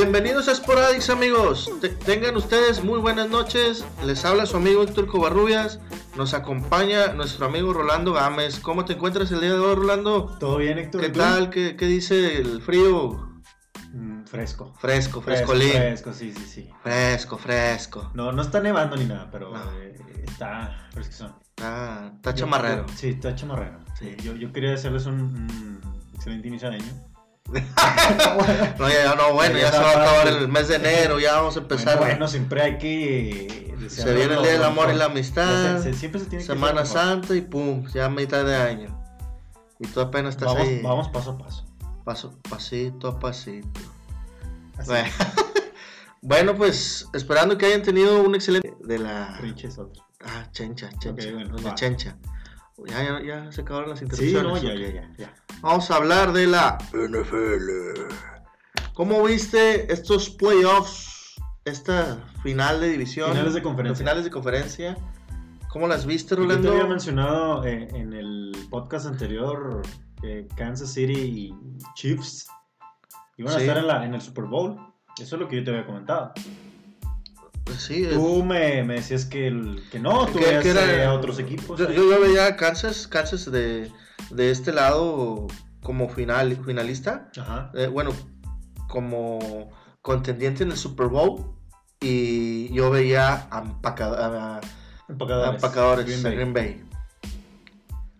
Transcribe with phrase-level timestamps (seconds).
[0.00, 1.68] Bienvenidos a Sporadix amigos.
[1.80, 3.84] Te- tengan ustedes muy buenas noches.
[4.04, 5.80] Les habla su amigo Héctor Covarrubias.
[6.16, 8.60] Nos acompaña nuestro amigo Rolando Gámez.
[8.60, 10.36] ¿Cómo te encuentras el día de hoy, Rolando?
[10.38, 11.00] ¿Todo bien, Héctor?
[11.00, 11.50] ¿Qué tal?
[11.50, 13.40] ¿Qué, qué dice el frío?
[13.92, 14.72] Mm, fresco.
[14.78, 15.72] Fresco, Fresco, frescolín.
[15.72, 16.70] fresco, sí, sí, sí.
[16.82, 18.10] Fresco, fresco.
[18.14, 19.62] No, no está nevando ni nada, pero No.
[19.80, 21.34] eh, está fresquezón.
[21.60, 22.86] Ah, está Yo- chamarrero.
[22.86, 23.78] yo- sí, está chamarrero.
[23.98, 24.14] Sí.
[24.22, 25.80] Yo, yo quería hacerles un, un
[26.14, 27.07] excelente inicio de año.
[28.78, 31.36] No, ya, no, bueno, Ya ya se va a acabar el mes de enero, ya
[31.36, 31.96] vamos a empezar.
[31.98, 33.74] Bueno, bueno, siempre hay que...
[33.88, 36.84] se viene el Día del Amor y la Amistad, Se- se- siempre se tiene Semana.
[36.84, 39.02] Santa y pum, ya mitad de año.
[39.80, 40.82] Y tú apenas estás Vamos, ahí.
[40.82, 41.64] vamos paso a paso.
[42.04, 43.80] Paso, pasito a pasito.
[44.76, 44.90] Así.
[44.90, 45.08] Bueno.
[46.20, 51.50] Bueno, pues esperando que hayan tenido un excelente de la ah, Chencha, Chencha, Ok, bueno,
[51.56, 51.74] doña va.
[51.76, 52.16] Chencha.
[52.86, 54.62] Ya, ya, ya se acabaron las Sí, interrupciones.
[54.62, 54.94] no, ya, ok.
[54.94, 55.34] ya, ya.
[55.60, 58.06] Vamos a hablar de la NFL.
[58.94, 61.34] ¿Cómo viste estos playoffs?
[61.64, 63.30] Esta final de división.
[63.30, 63.98] Finales de conferencia.
[64.04, 64.96] Finales de conferencia.
[65.68, 66.70] ¿Cómo las viste, Yo te Rolando?
[66.72, 69.82] había mencionado eh, en el podcast anterior
[70.20, 71.54] que Kansas City y
[71.94, 72.46] Chiefs
[73.36, 73.62] iban a Sí.
[73.64, 74.76] estar en, la, en el Super Bowl.
[75.20, 76.32] Eso es lo que yo te había comentado.
[77.76, 80.92] Sí, es- Tú me, me decías que, el- que no, tú Que- veías que era-
[80.94, 81.78] eh, a otros equipos.
[81.78, 83.90] yo, veía a Kansas, Kansas de,
[84.30, 85.46] de este lado
[85.82, 87.30] como final, finalista.
[87.38, 87.70] Ajá.
[87.74, 88.10] eh, bueno,
[88.88, 89.70] como
[90.02, 91.54] contendiente en el Super Bowl.
[92.00, 94.60] Y yo veía a, empaca- a- a
[95.08, 95.54] Empacadores.
[95.56, 96.34] empacadores Green Bay.
[96.34, 96.84] Green Bay.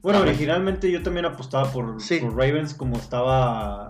[0.02, 2.18] Bueno, A originalmente yo también apostaba por, Sí.
[2.20, 3.87] por Ravens como estaba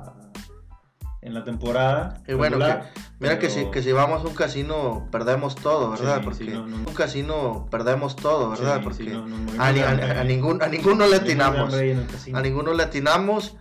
[1.20, 2.22] en la temporada.
[2.28, 5.90] Y bueno, regular, Mira que, si, pero- que si vamos a un casino perdemos todo,
[5.90, 6.18] ¿verdad?
[6.18, 8.76] Sí, porque sí, no, no, un casino perdemos todo, ¿verdad?
[8.78, 9.24] Sí, porque no,
[9.62, 11.74] a, ni- a- a ningún, a ninguno le atinamos.
[11.74, 13.56] A ninguno le atinamos.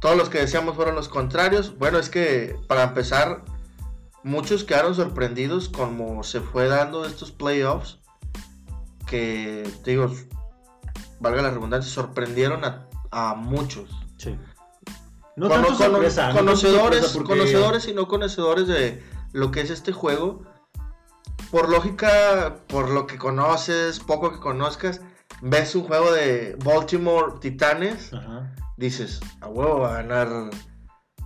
[0.00, 1.76] Todos los que decíamos fueron los contrarios.
[1.78, 3.42] Bueno, es que para empezar,
[4.22, 7.98] muchos quedaron sorprendidos como se fue dando estos playoffs.
[9.06, 10.10] Que, digo,
[11.18, 13.90] valga la redundancia, sorprendieron a, a muchos.
[14.18, 14.36] Sí.
[15.40, 15.94] No Cono- tanto cono- no
[16.34, 19.02] conocedores, sorpresa porque- conocedores y no conocedores de
[19.32, 20.42] lo que es este juego.
[21.50, 25.00] Por lógica, por lo que conoces, poco que conozcas,
[25.40, 30.50] ves un juego de Baltimore Titanes, Ajá, dices, a huevo va a ganar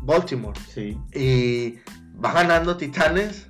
[0.03, 0.59] Baltimore.
[0.73, 0.97] sí.
[1.13, 1.81] Y
[2.25, 3.49] va ganando Titanes,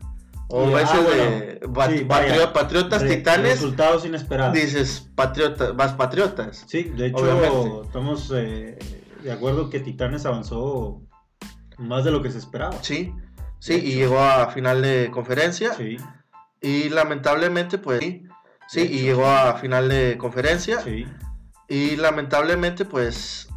[0.49, 1.61] o Y, ves ah, el bueno, de
[1.99, 2.05] sí.
[2.07, 4.55] Patrio- Patriotas Re- Titanes, Resultados inesperados.
[4.55, 6.65] dices, Patriota, vas Patriotas.
[6.67, 7.87] Sí, de hecho, Obviamente.
[7.87, 8.79] estamos eh,
[9.25, 11.03] de acuerdo que Titanes avanzó
[11.79, 12.81] más de lo que se esperaba.
[12.83, 13.13] Sí,
[13.59, 15.75] sí, y llegó a final de conferencia.
[15.75, 15.97] Sí,
[16.61, 18.01] Y lamentablemente, pues
[18.69, 20.81] sí, y llegó a final de conferencia.
[20.81, 21.07] sí.
[21.67, 23.49] Y lamentablemente, pues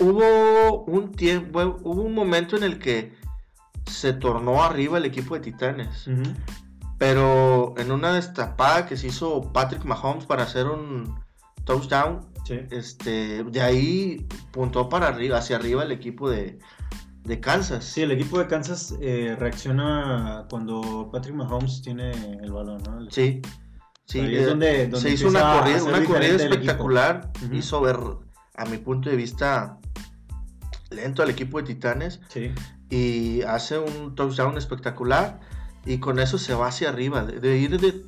[0.00, 3.14] hubo un tiempo, hubo un momento en el que
[3.86, 6.10] se tornó arriba el equipo de Titanes.
[6.98, 11.14] Pero en una destapada que se hizo Patrick Mahomes para hacer un
[11.64, 12.60] touchdown, Sí.
[12.70, 16.58] este, de ahí puntó para arriba, hacia arriba el equipo de,
[17.24, 17.84] de Kansas.
[17.84, 22.10] Sí, el equipo de Kansas eh, reacciona cuando Patrick Mahomes tiene
[22.42, 23.10] el balón, ¿no?
[23.10, 23.40] Sí,
[24.04, 27.32] sí, Ahí es eh, donde- donde se hizo una corrida, una corrida espectacular.
[27.50, 27.98] Hizo ver,
[28.56, 29.78] a mi punto de vista,
[30.90, 32.52] lento al equipo de Titanes Sí.
[32.90, 35.40] y hace un touchdown espectacular.
[35.86, 38.02] Y con eso se va hacia arriba, de, de ir de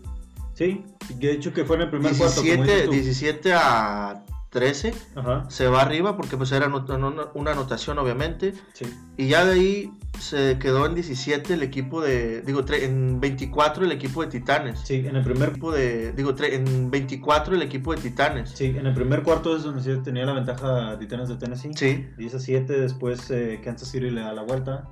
[0.56, 0.84] Sí,
[1.18, 2.40] de hecho que fue en el primer cuarto.
[2.40, 2.92] como 17, dices tú.
[2.92, 8.54] 17 a 13, Ajá, se va arriba porque pues era una, anotación obviamente.
[8.72, 8.86] sí.
[9.18, 13.84] Y ya de ahí se quedó en 17 el equipo de, digo, tre- en 24
[13.84, 14.80] el equipo de Titanes.
[14.80, 18.48] Sí, en el primer Equipo de, digo, tre- en 24 el equipo de Titanes.
[18.50, 21.72] Sí, en el primer cuarto es donde sí tenía la ventaja Titanes de Tennessee.
[21.74, 24.84] Sí, 10 a 7, después eh, Kansas City le da la vuelta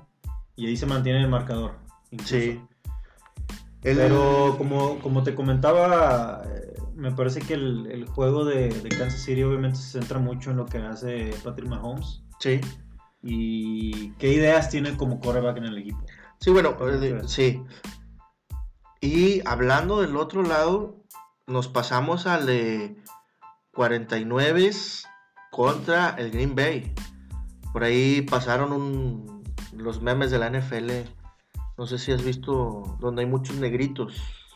[0.55, 1.71] y ahí se mantiene el marcador.
[2.11, 2.35] incluso.
[2.35, 2.61] sí.
[3.83, 8.89] El- Pero como, como te comentaba, eh, me parece que el, el juego de, de
[8.89, 12.59] Kansas City obviamente se centra mucho en lo que hace Patrick Mahomes Sí,
[13.21, 15.99] y qué ideas tiene como quarterback en el equipo.
[16.39, 17.61] sí, bueno, ¿Cómo eh, de- sí.
[19.01, 21.03] Y hablando del otro lado,
[21.47, 22.95] nos pasamos al de
[23.73, 24.71] 49
[25.51, 26.93] contra el Green Bay.
[27.71, 29.43] Por ahí pasaron un-
[29.73, 31.05] los memes de la NFL.
[31.77, 34.13] No sé si has visto donde hay muchos negritos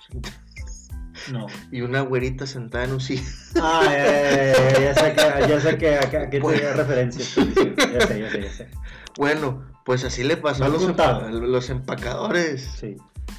[1.31, 1.47] No.
[1.71, 3.25] y una güerita sentada en un sillón.
[3.61, 6.63] Ah, ya, ya, ya, ya sé que, ya sé que, a, a qué te Bueno.
[6.63, 7.23] da referencia.
[7.25, 8.69] Sí, sí, Ya sé, ya sé, ya sé.
[9.17, 12.63] Bueno, pues así le pasó a los, empa- los empacadores.
[12.79, 12.95] Sí.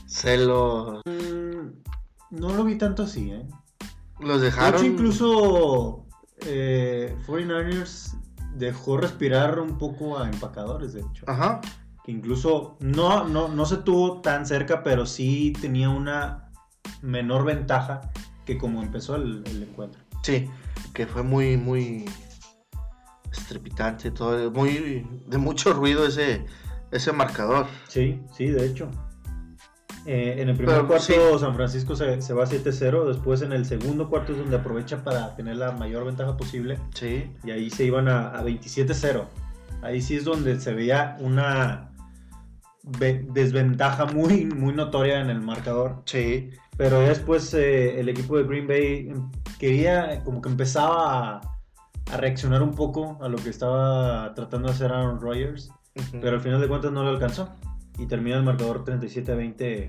[0.06, 1.70] Se los, Mm,
[2.30, 3.46] No lo vi tanto así, ¿eh?
[4.20, 4.74] los De dejaron.
[4.80, 6.04] hecho, incluso
[6.46, 8.14] eh, 49ers
[8.54, 11.24] dejó respirar un poco a empacadores, de hecho.
[11.26, 11.60] Ajá.
[12.04, 16.50] Que incluso no, no, no se tuvo tan cerca, pero sí tenía una
[17.02, 18.00] menor ventaja
[18.44, 20.02] que como empezó el, el encuentro.
[20.22, 20.48] Sí,
[20.92, 22.04] que fue muy, muy
[23.32, 26.44] estrepitante, todo, muy de mucho ruido ese,
[26.90, 27.66] ese marcador.
[27.88, 28.90] Sí, sí, de hecho.
[30.06, 31.40] Eh, en el primer Pero, cuarto sí.
[31.40, 35.36] San Francisco se, se va 7-0, después en el segundo cuarto es donde aprovecha para
[35.36, 39.26] tener la mayor ventaja posible Sí, y ahí se iban a, a 27-0.
[39.82, 41.89] Ahí sí es donde se veía una
[42.98, 46.02] desventaja muy, muy notoria en el marcador.
[46.06, 49.12] sí, Pero después eh, el equipo de Green Bay
[49.58, 51.40] quería, como que empezaba a,
[52.12, 55.70] a reaccionar un poco a lo que estaba tratando de hacer Aaron Rodgers.
[56.12, 57.50] Pero al final de cuentas no lo alcanzó.
[57.98, 59.88] Y termina el marcador 37 a 20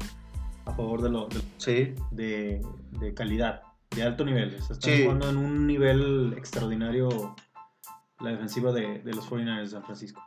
[0.66, 2.62] a favor de, lo, de, sí, de-
[3.00, 3.62] de calidad,
[3.96, 4.56] de alto nivel.
[4.56, 5.04] O sea, están Sí.
[5.04, 7.36] jugando en un nivel extraordinario
[8.20, 10.22] la defensiva de, de los 49ers de San Francisco.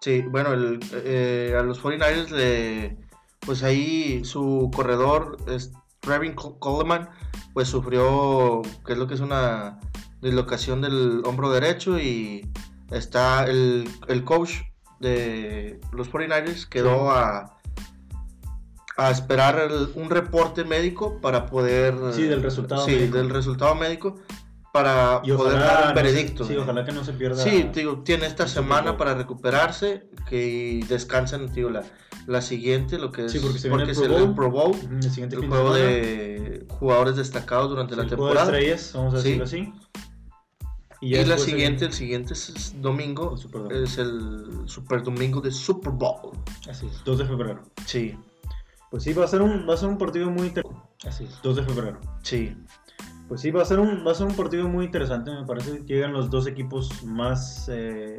[0.00, 2.96] Sí, bueno, el, eh, a los 49ers le,
[3.40, 7.08] pues ahí su corredor, es Trevin Co- Coleman,
[7.54, 9.78] pues sufrió, que es lo que es una
[10.22, 12.50] dislocación del hombro derecho y
[12.90, 14.52] está el, el coach
[15.00, 17.56] de los 49ers quedó a,
[18.96, 21.94] a esperar el- un reporte médico para poder...
[22.12, 23.16] Sí, del resultado sí, médico.
[23.18, 24.16] del resultado médico
[24.82, 26.44] para Y poder ojalá, dar un no veredicto.
[26.44, 27.42] sí, ojalá que no se pierda.
[27.42, 31.82] Sí, digo, tiene esta el semana para recuperarse que descansen, digo, la,
[32.26, 34.22] la siguiente, lo que es Sí, porque se viene el es Pro el, Bowl.
[34.28, 38.34] el Pro Bowl, el siguiente el juego de jugadores destacados durante la el juego de
[38.34, 38.58] temporada.
[38.58, 39.24] estrellas, vamos a Sí.
[39.24, 39.72] decirlo así.
[41.00, 43.36] Y, ya la siguiente, el- el siguiente es, domingo,
[43.70, 46.32] El es el Super Domingo de Super Bowl.
[46.68, 47.62] Así es, 2 de febrero.
[47.86, 48.16] Sí,
[48.90, 50.82] Pues sí, va a ser un, va a ser un partido muy interesante.
[51.06, 52.00] Así es, 2 de febrero.
[52.22, 52.56] sí,
[53.28, 55.84] Pues sí, va a ser un, va a ser un partido muy interesante, me parece.
[55.84, 58.18] Llegan los dos equipos más eh,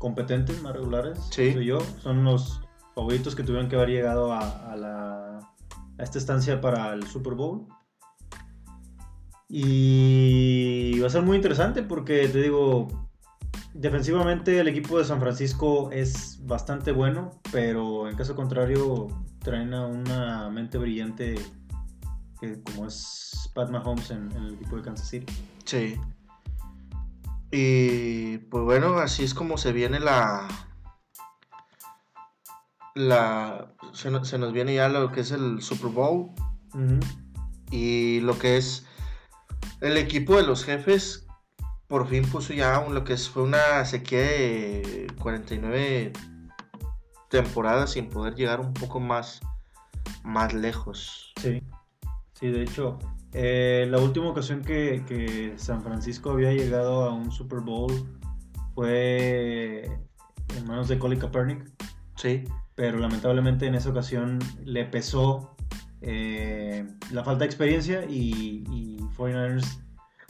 [0.00, 1.54] competentes, más regulares, Sí.
[1.64, 1.78] yo.
[2.00, 2.60] Son los
[2.94, 5.38] favoritos que tuvieron que haber llegado a, a la,
[5.98, 7.66] a esta estancia para el Super Bowl.
[9.48, 12.88] Y va a ser muy interesante porque, te digo,
[13.74, 19.06] defensivamente el equipo de San Francisco es bastante bueno, pero en caso contrario
[19.38, 21.36] traen a una mente brillante
[22.40, 25.32] que como es Pat Mahomes en, en el equipo de Kansas City.
[25.64, 26.00] sí.
[27.52, 30.46] Y pues bueno, así es como se viene la...
[32.94, 36.30] La, se, no- se nos viene ya lo que es el Super Bowl.
[37.70, 38.86] y lo que es
[39.80, 41.26] el equipo de los jefes
[41.88, 46.12] por fin puso ya un- lo que es, fue una sequía de 49
[47.30, 49.40] temporadas sin poder llegar un poco más
[50.24, 51.62] más lejos Sí,
[52.38, 52.98] sí, de hecho,
[53.32, 57.92] eh, la última ocasión que, que San Francisco había llegado a un Super Bowl
[58.74, 59.84] fue
[60.56, 61.64] en manos de Colin Kaepernick,
[62.16, 62.44] sí.
[62.74, 65.56] Pero lamentablemente en esa ocasión le pesó
[66.02, 69.82] eh, la falta de experiencia y, y 49ers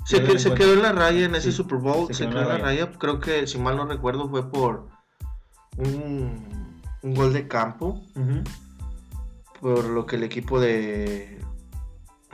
[0.05, 2.43] se, Quedó se quedó en la raya en ese Sí, Super Bowl se se, quedó
[2.43, 2.93] en la la raya.
[2.93, 4.89] creo que si mal no recuerdo fue por
[5.77, 8.01] un, un gol de campo
[9.61, 11.41] por lo que el equipo de,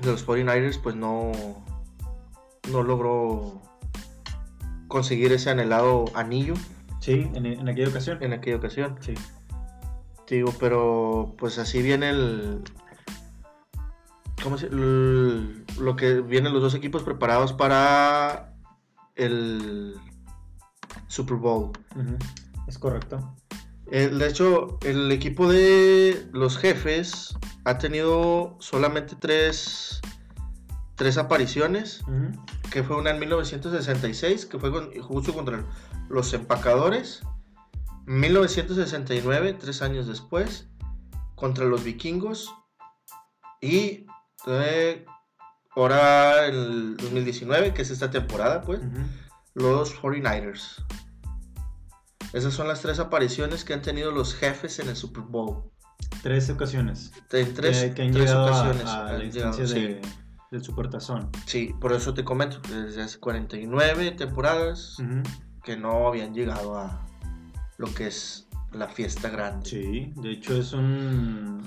[0.03, 1.33] de los 49ers pues no,
[2.71, 3.61] no logró
[4.89, 6.55] conseguir ese anhelado anillo
[7.01, 8.19] Sí, en, en aquella ocasión.
[8.23, 8.97] en aquella ocasión.
[9.01, 9.15] Sí.
[10.29, 12.63] Digo, pero pues así viene el...
[14.43, 18.55] ¿Cómo se el- Lo que vienen los dos equipos preparados para
[19.17, 19.95] el
[21.09, 21.73] Super Bowl.
[22.67, 23.35] Es correcto.
[23.95, 27.35] Eh, de hecho, el equipo de los jefes
[27.65, 30.01] ha tenido solamente tres,
[30.95, 32.03] tres apariciones,
[32.71, 35.65] que fue una en 1966, que fue con- justo contra
[36.09, 37.21] los empacadores,
[38.07, 40.69] 1969, tres años después,
[41.35, 42.51] contra los vikingos,
[43.61, 44.07] y
[44.47, 45.05] eh,
[45.77, 48.81] ahora el 2019, que es esta temporada, pues,
[49.55, 50.83] los 49ers.
[52.33, 55.65] Esas son las tres apariciones que han tenido los jefes en el Super Bowl.
[56.23, 57.13] Tres ocasiones.
[57.33, 58.87] En tres, que, que han tres llegado a- ocasiones.
[58.87, 59.81] a, han la llegado, instancia sí.
[59.83, 60.01] de,
[60.51, 61.31] del Supertazón.
[61.47, 64.97] Sí, por eso te comento, desde hace 49 temporadas
[65.65, 67.07] que no habían llegado a
[67.79, 69.69] lo que es la fiesta grande.
[69.69, 71.63] Sí, de hecho es un...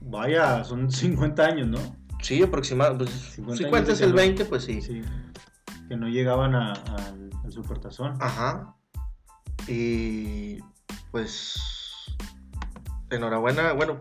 [0.00, 1.78] Vaya, son 50 años, ¿no?
[2.22, 3.04] Sí, aproximadamente.
[3.04, 4.80] Pues, 50 si cuentas el que no- 20, pues sí.
[4.82, 5.02] Sí.
[5.88, 8.14] Que no llegaban a- al, al Supertazón.
[8.20, 8.74] Ajá.
[9.70, 10.58] Y
[11.12, 11.60] pues
[13.08, 14.00] enhorabuena, bueno,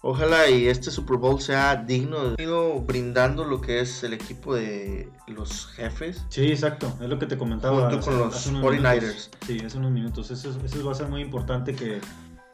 [0.00, 4.54] ojalá y este Super Bowl sea digno de ido brindando lo que es el equipo
[4.54, 6.24] de los jefes.
[6.28, 7.90] Sí, exacto, es lo que te comentaba.
[7.90, 9.00] Junto con los unos 49ers.
[9.00, 9.30] minutos.
[9.46, 10.30] Sí, hace unos minutos.
[10.30, 12.00] Eso, eso va a ser muy importante que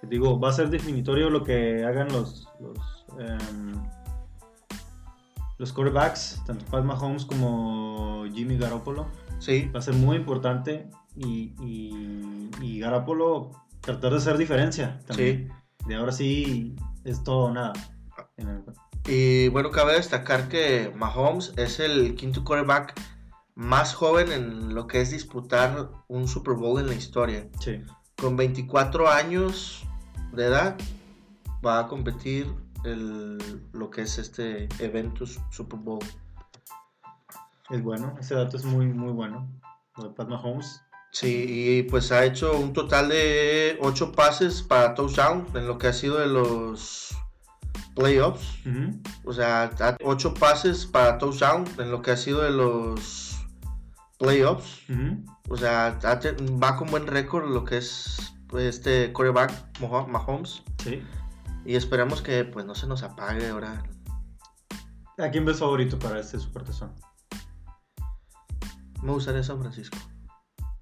[0.08, 3.06] Digo, va a ser definitorio lo que hagan los, los,
[5.58, 9.06] los quarterbacks, tanto Pat Mahomes como Jimmy Garoppolo.
[9.38, 15.52] Sí, Va a ser muy importante y, y, y Garoppolo tratar de hacer diferencia también.
[15.86, 17.72] De ahora sí es todo o nada.
[19.06, 22.94] y bueno, cabe destacar que Mahomes es el quinto quarterback
[23.54, 27.46] más joven en lo que es disputar un Super Bowl en la historia.
[27.60, 27.82] Sí.
[28.16, 29.84] Con 24 años
[30.32, 30.76] de edad
[31.64, 32.52] va a competir
[32.84, 33.38] el,
[33.72, 36.00] lo que es este evento su- Super Bowl.
[37.70, 39.48] Es bueno, ese dato es muy, muy bueno.
[39.96, 40.82] Lo de Pat Mahomes.
[41.14, 45.86] Sí, y pues ha hecho un total de 8 pases para touchdown en lo que
[45.86, 47.16] ha sido de los
[47.94, 48.58] playoffs.
[49.24, 49.70] O sea,
[50.02, 53.36] 8 pases para touchdown en lo que ha sido de los
[54.18, 54.80] playoffs.
[55.48, 55.98] O sea,
[56.60, 58.16] va con buen récord lo que es
[58.48, 60.64] pues, este quarterback Maho- Mahomes.
[60.82, 61.00] Sí.
[61.64, 63.84] Y esperamos que pues no se nos apague ahora.
[65.18, 66.92] ¿A quién ves favorito para este supertazón?
[69.00, 69.96] Me gustaría San Francisco.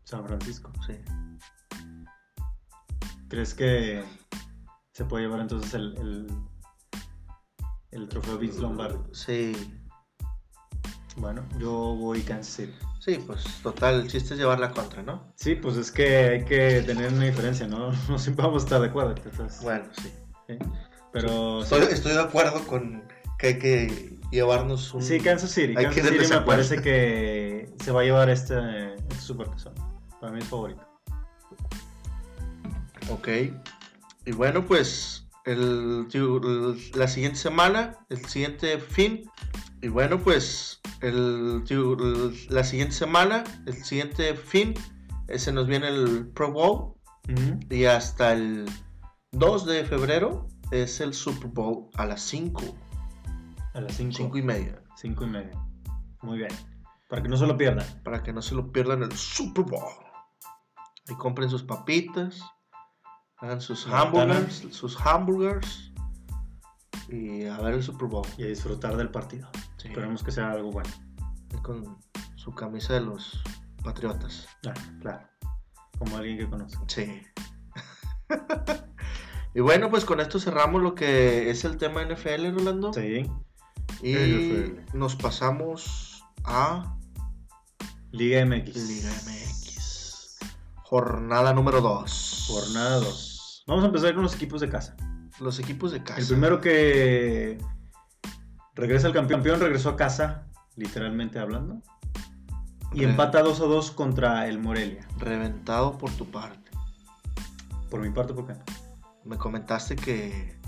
[0.04, 0.72] San Francisco.
[0.86, 0.94] Sí.
[3.28, 4.04] ¿Crees que
[4.92, 6.26] se puede llevar entonces el, el,
[7.92, 8.98] el trofeo Vince Lombardi?
[9.12, 9.52] Sí.
[11.16, 12.74] Bueno, yo voy Kansas City.
[13.00, 15.32] Sí, pues total, el chiste es llevar la contra, ¿no?
[15.36, 17.90] Sí, pues es que hay que tener una diferencia, ¿no?
[18.08, 19.14] No siempre vamos a estar de acuerdo.
[19.16, 20.12] entonces, Bueno, sí.
[20.48, 20.58] sí.
[21.12, 23.02] Pero sí, Estoy, de acuerdo con
[23.38, 25.02] que hay que llevarnos un...
[25.02, 25.74] sí, Kansas City.
[25.76, 29.32] Hay Kansas City me parece que se va a llevar este, este.
[30.22, 30.86] Para mí es favorito.
[33.10, 33.28] Ok.
[34.24, 39.28] Y bueno, pues el, el- la siguiente semana, el siguiente fin.
[39.82, 41.64] Y bueno, pues el,
[42.50, 44.74] la siguiente semana, el siguiente fin,
[45.34, 46.94] se nos viene el Pro Bowl.
[47.68, 48.70] Y hasta el
[49.32, 52.62] 2 de febrero es el Super Bowl a las 5,
[53.74, 54.12] A las 5.
[54.18, 54.82] 5 y media.
[54.96, 55.50] Cinco y media.
[56.22, 56.50] Muy bien.
[57.08, 57.84] Para que no se lo pierdan.
[58.04, 59.90] Para que no se lo pierdan el Super Bowl.
[61.08, 62.40] Y compren sus papitas,
[63.38, 65.92] hagan sus hamburgers, sus hamburgers.
[67.08, 68.26] Y a ver el Super Bowl.
[68.38, 69.48] Y a disfrutar del partido.
[69.78, 69.88] Sí.
[69.88, 70.90] Esperemos que sea algo bueno.
[71.52, 71.98] Y con
[72.36, 73.42] su camisa de los
[73.82, 74.48] Patriotas.
[74.66, 75.28] Ah, claro.
[75.98, 76.84] Como alguien que conozco.
[76.86, 77.22] Sí.
[79.54, 82.92] y bueno, pues con esto cerramos lo que es el tema NFL, Rolando.
[82.92, 83.26] Sí.
[84.02, 84.96] Y NFL.
[84.96, 86.96] nos pasamos a
[88.12, 88.76] Liga MX.
[88.88, 89.61] Liga MX.
[90.92, 92.44] Jornada número 2.
[92.48, 93.64] Jornada 2.
[93.66, 94.94] Vamos a empezar con los equipos de casa.
[95.40, 96.20] Los equipos de casa.
[96.20, 97.56] El primero que
[98.74, 101.80] regresa el campeón, campeón regresó a casa, literalmente hablando.
[102.92, 105.08] Y Re- empata 2 a 2 contra el Morelia.
[105.16, 106.70] Reventado por tu parte.
[107.88, 108.52] Por mi parte, ¿por qué?
[109.24, 110.60] Me comentaste que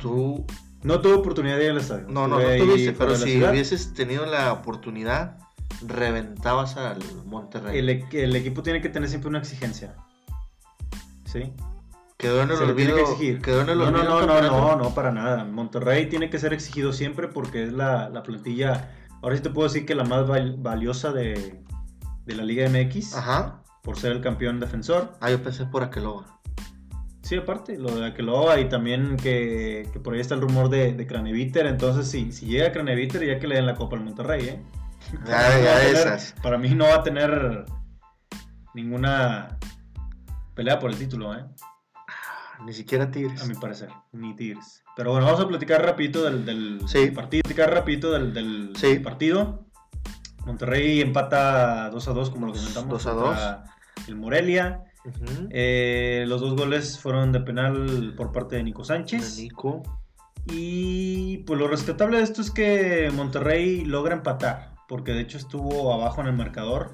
[0.00, 0.44] tú...
[0.82, 2.08] No tuve oportunidad de ir al estadio.
[2.08, 5.38] No, no, no tuviste, pero si hubieses tenido la oportunidad,
[5.86, 7.78] reventabas al Monterrey.
[7.78, 9.94] el, el equipo tiene que tener siempre una exigencia.
[11.24, 11.52] ¿Sí?
[12.18, 12.96] Quedó en el Se olvido.
[13.42, 15.44] Quedó en el no, no, olvido no, no, no, no, para nada.
[15.44, 18.90] Monterrey tiene que ser exigido siempre porque es la, la plantilla.
[19.22, 21.62] Ahora sí te puedo decir que la más val- valiosa de,
[22.24, 23.62] de la Liga MX Ajá.
[23.82, 25.12] por ser el campeón defensor.
[25.20, 26.26] Ah, yo pensé por Aqueloba.
[27.22, 30.92] Sí, aparte, lo de Akeloba y también que, que por ahí está el rumor de,
[30.92, 31.66] de Craneviter.
[31.66, 34.62] Entonces, si, si llega Craneviter, ya que le den la copa al Monterrey, ¿eh?
[35.26, 36.34] Ya, Para mí no va a tener- esas.
[36.42, 37.64] Para mí no va a tener
[38.74, 39.58] ninguna
[40.54, 41.44] pelea por el título, ¿eh?
[42.64, 43.42] Ni siquiera Tigres.
[43.42, 44.82] A mi parecer, ni Tigres.
[44.96, 47.10] Pero bueno, vamos a platicar rapidito del, del Sí.
[47.10, 47.42] partido.
[47.42, 48.98] Platicar rapidito del, del Sí.
[49.00, 49.66] partido.
[50.46, 52.88] Monterrey empata 2 a 2, como lo comentamos.
[52.90, 53.64] 2 a contra
[54.06, 54.84] El Morelia.
[55.50, 59.38] Eh, los dos goles fueron de penal por parte de Nico De Sánchez.
[59.38, 59.82] Nico.
[60.46, 64.71] Y pues lo rescatable de esto es que Monterrey logra empatar.
[64.88, 66.92] Porque de hecho estuvo abajo en el marcador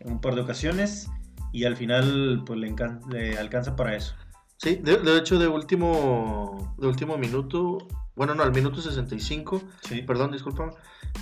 [0.00, 1.08] en un par de ocasiones.
[1.52, 2.74] Y al final pues le,
[3.10, 4.14] le alcanza para eso.
[4.56, 7.78] Sí, de, de hecho, de último, de último minuto,
[8.14, 10.02] bueno, no, al minuto 65, Sí.
[10.02, 10.70] perdón, disculpa,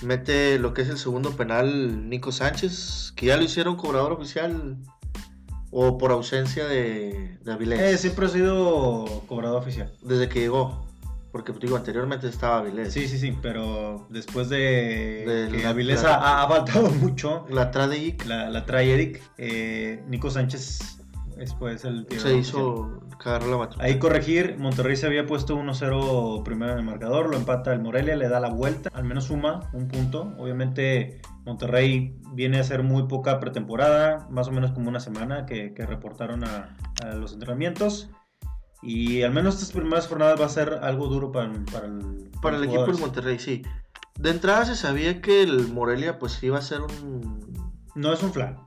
[0.02, 4.76] mete lo que es el segundo penal Nico Sánchez, que ya lo hicieron cobrador oficial
[5.71, 7.80] o por ausencia de, de Avilés.
[7.80, 9.90] Eh, siempre ha sido cobrador oficial.
[10.02, 10.87] Desde que llegó,
[11.32, 12.92] porque digo, anteriormente estaba Avilés.
[12.92, 14.58] Sí, sí, sí, pero después de
[15.49, 19.22] De que la- Avilés la- ha, ha faltado mucho, La Tradeik la, la trae Eric,
[19.38, 20.96] eh, Nico Sánchez
[21.37, 23.82] después el se hizo cagar la batuta.
[23.82, 28.14] Ahí corregir, Monterrey se había puesto 1-0 primero en el marcador, lo empata el Morelia,
[28.16, 30.34] le da la vuelta, al menos suma un punto.
[30.38, 35.72] Obviamente Monterrey viene a ser muy poca pretemporada, más o menos como una semana que,
[35.72, 38.10] que reportaron a, a los entrenamientos.
[38.82, 42.56] Y al menos estas primeras jornadas va a ser algo duro para, para el, Para
[42.56, 42.99] el equipo del.
[42.99, 43.62] Monterrey, sí.
[44.18, 47.40] De entrada se sabía que el Morelia pues iba a ser un...
[47.94, 48.58] No es un flan.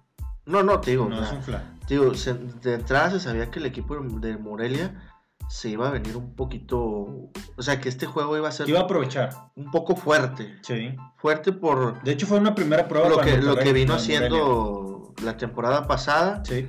[0.45, 1.07] No, no, te digo.
[1.09, 1.79] No es un flan.
[1.87, 5.01] te digo, se- de entrada se sabía que el equipo de Morelia
[5.49, 6.79] se iba a venir un poquito...
[6.79, 9.29] O sea, que este juego iba a ser Iba a aprovechar.
[9.55, 10.55] un poco fuerte.
[10.61, 10.95] Sí.
[11.17, 13.09] Fuerte por De hecho, fue una primera prueba.
[13.09, 16.43] lo para que, lo que vino haciendo la temporada pasada.
[16.45, 16.67] Sí.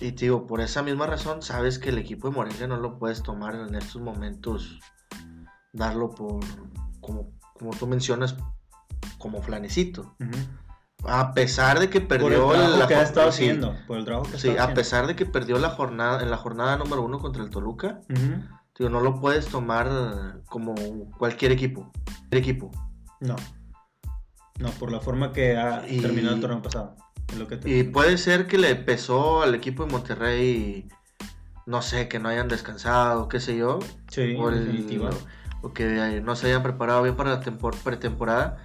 [0.00, 2.98] Y te digo, por esa misma razón, sabes que el equipo de Morelia no lo
[2.98, 4.78] puedes tomar en estos momentos,
[5.72, 6.40] darlo por,
[7.00, 8.36] como, como tú mencionas,
[9.18, 10.16] como flanecito.
[11.06, 13.76] A pesar de que Por perdió el trabajo la que ha jor- estado sí, haciendo.
[13.86, 14.74] Por el trabajo que sí, a haciendo.
[14.74, 18.42] pesar de que perdió la jornada, en la jornada número uno contra el Toluca, Ujú.
[18.78, 20.74] digo, no lo puedes tomar como
[21.18, 21.90] cualquier equipo.
[22.04, 22.70] Cualquier equipo.
[23.20, 23.36] No.
[24.58, 26.96] No, por la forma que ha Y- terminado el torneo pasado.
[27.38, 30.88] Lo que Y puede ser que le pesó al equipo de Monterrey,
[31.66, 33.78] no sé, que no hayan descansado, qué sé yo.
[34.08, 34.86] Sí, o, el-
[35.74, 38.60] que no se hayan preparado bien para la tempor- pretemporada.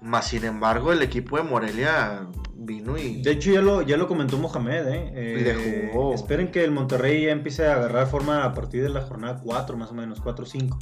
[0.00, 3.20] Más sin embargo, el equipo de Morelia vino y.
[3.20, 5.36] De hecho, ya lo, ya lo comentó Mohamed, ¿eh?
[5.40, 6.14] Y le Eh, jugó.
[6.14, 9.76] Esperen que el Monterrey ya empiece a agarrar forma a partir de la jornada 4,
[9.76, 10.78] más o menos, 4 o 5.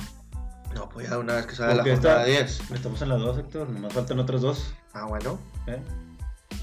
[0.75, 2.70] No, pues ya una vez que sale la jornada esta- 10.
[2.72, 4.75] Estamos en la 2, Héctor, nomás faltan otras dos.
[4.92, 5.38] Ah, bueno.
[5.66, 5.80] ¿eh?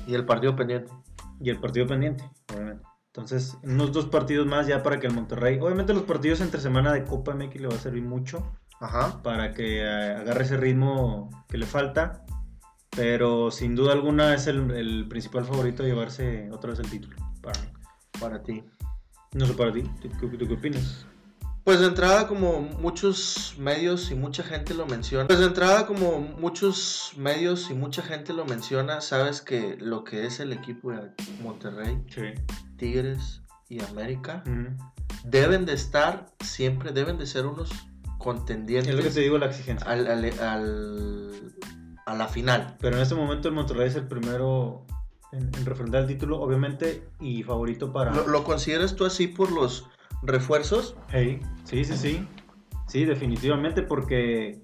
[0.08, 0.92] Y el partido pendiente.
[1.40, 2.84] Y el partido pendiente, obviamente.
[3.08, 5.60] Entonces, unos dos partidos más ya para que el Monterrey.
[5.60, 9.22] Obviamente, los partidos entre semana de Copa MX le va a servir mucho Ajá.
[9.22, 12.26] para que eh, agarre ese ritmo que le falta.
[12.96, 17.16] Pero sin duda alguna es el, el principal favorito a llevarse otra vez el título.
[17.42, 17.68] Para mí.
[18.20, 18.64] Para ti.
[19.34, 19.84] No sé para ti.
[20.02, 21.06] ¿Tú, tú qué opinas?
[21.64, 25.28] Pues de entrada, como muchos medios y mucha gente lo menciona.
[25.28, 30.26] Pues de entrada, como muchos medios y mucha gente lo menciona, sabes que lo que
[30.26, 32.34] es el equipo de Monterrey, Sí.
[32.78, 34.44] Tigres y América
[35.24, 37.70] deben de estar siempre, deben de ser unos
[38.18, 39.88] contendientes Es lo que te digo, la exigencia.
[39.88, 41.54] al, al- al-
[42.06, 42.76] a la final.
[42.82, 44.86] Pero en este momento el Monterrey es el primero
[45.32, 48.14] en, en refrendar el título, obviamente, y favorito para...
[48.14, 49.86] ¿Lo, lo consideras tú así por los
[50.24, 50.96] refuerzos?
[51.10, 52.28] Hey, sí, sí, sí.
[52.88, 54.62] Sí, definitivamente, porque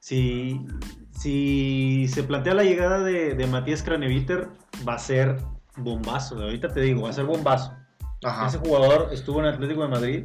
[0.00, 0.66] si,
[1.10, 4.48] si se plantea la llegada de, de Matías Craneviter,
[4.88, 5.36] va a ser
[5.76, 6.42] bombazo.
[6.42, 7.72] Ahorita te digo, va a ser bombazo.
[8.46, 10.24] Ese jugador estuvo en Atlético de Madrid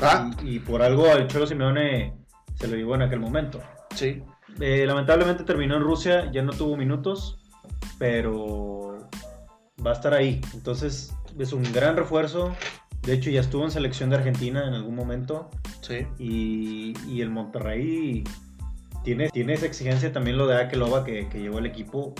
[0.00, 2.14] Ah, y, y por algo al Cholo Simeone
[2.56, 3.60] se lo llevó en aquel momento.
[3.94, 4.22] sí.
[4.60, 7.38] Eh, lamentablemente terminó en Rusia, ya no tuvo minutos,
[7.98, 8.98] pero
[9.84, 10.42] va a estar ahí.
[10.52, 12.54] Entonces es un gran refuerzo.
[13.02, 15.50] De hecho, ya estuvo en selección de Argentina en algún momento.
[15.80, 16.06] Sí.
[16.18, 18.22] Y, y el Monterrey
[19.04, 22.14] tiene, tiene esa exigencia también lo de Akeloba que, que llevó el equipo.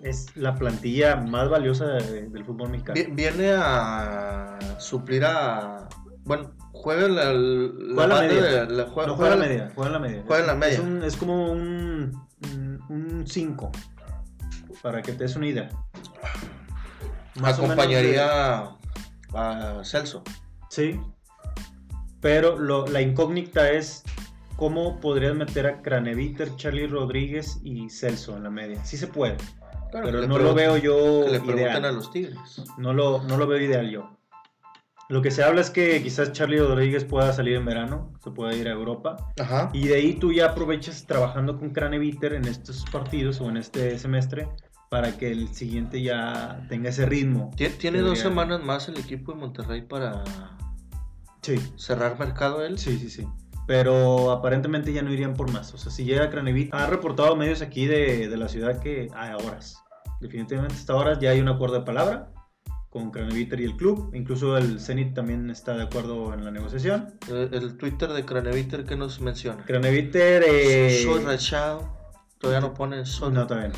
[0.00, 2.94] Es la plantilla más valiosa de- del fútbol mexicano.
[2.94, 5.88] Vi- Viene a suplir a.
[6.24, 8.42] Bueno, juega la, la, la media.
[8.66, 10.22] de- la- juega- no juega la media, juega en la media.
[10.26, 10.74] Juega en la media.
[10.74, 13.72] Es, un- es como un 5,
[14.82, 15.68] para que te des una idea.
[17.40, 18.70] Más o menos Acompañaría
[19.36, 20.22] a Celso.
[20.70, 21.00] Sí.
[22.20, 24.02] Pero lo- la incógnita es
[24.56, 28.82] cómo podrías meter a Craneviter, Charlie Rodríguez y Celso en la media.
[28.84, 29.36] Sí se puede,
[29.90, 31.84] Claro, pero no lo veo yo que le ideal.
[31.84, 32.38] a los Tigres.
[32.78, 34.10] No lo, no lo veo ideal yo.
[35.10, 38.54] Lo que se habla es que quizás Charlie Rodríguez pueda salir en verano, se pueda
[38.54, 39.16] ir a Europa.
[39.38, 39.68] Ajá.
[39.74, 43.98] Y de ahí tú ya aprovechas trabajando con Craneviter en estos partidos o en este
[43.98, 44.48] semestre
[44.90, 47.50] para que el siguiente ya tenga ese ritmo.
[47.56, 50.22] Tie- Tiene dos Debería- semanas más el equipo de Monterrey para
[51.42, 51.56] Sí.
[51.76, 52.78] cerrar mercado él.
[52.78, 53.26] Sí, sí, sí.
[53.66, 55.72] Pero aparentemente ya no irían por más.
[55.74, 59.36] O sea, si llega Craneviter, ha reportado medios aquí de, de la ciudad que a
[59.36, 59.82] horas.
[60.20, 62.30] Definitivamente hasta horas ya hay un acuerdo de palabra
[62.90, 64.10] con Craneviter y el club.
[64.14, 67.14] Incluso el Zenit también está de acuerdo en la negociación.
[67.28, 69.64] El, Twitter de Craneviter que nos menciona.
[69.64, 70.44] Craneviter...
[70.46, 71.00] Eh...
[71.02, 71.92] Soy rachado.
[72.38, 73.32] Todavía no pone soy.
[73.32, 73.74] No, todavía no.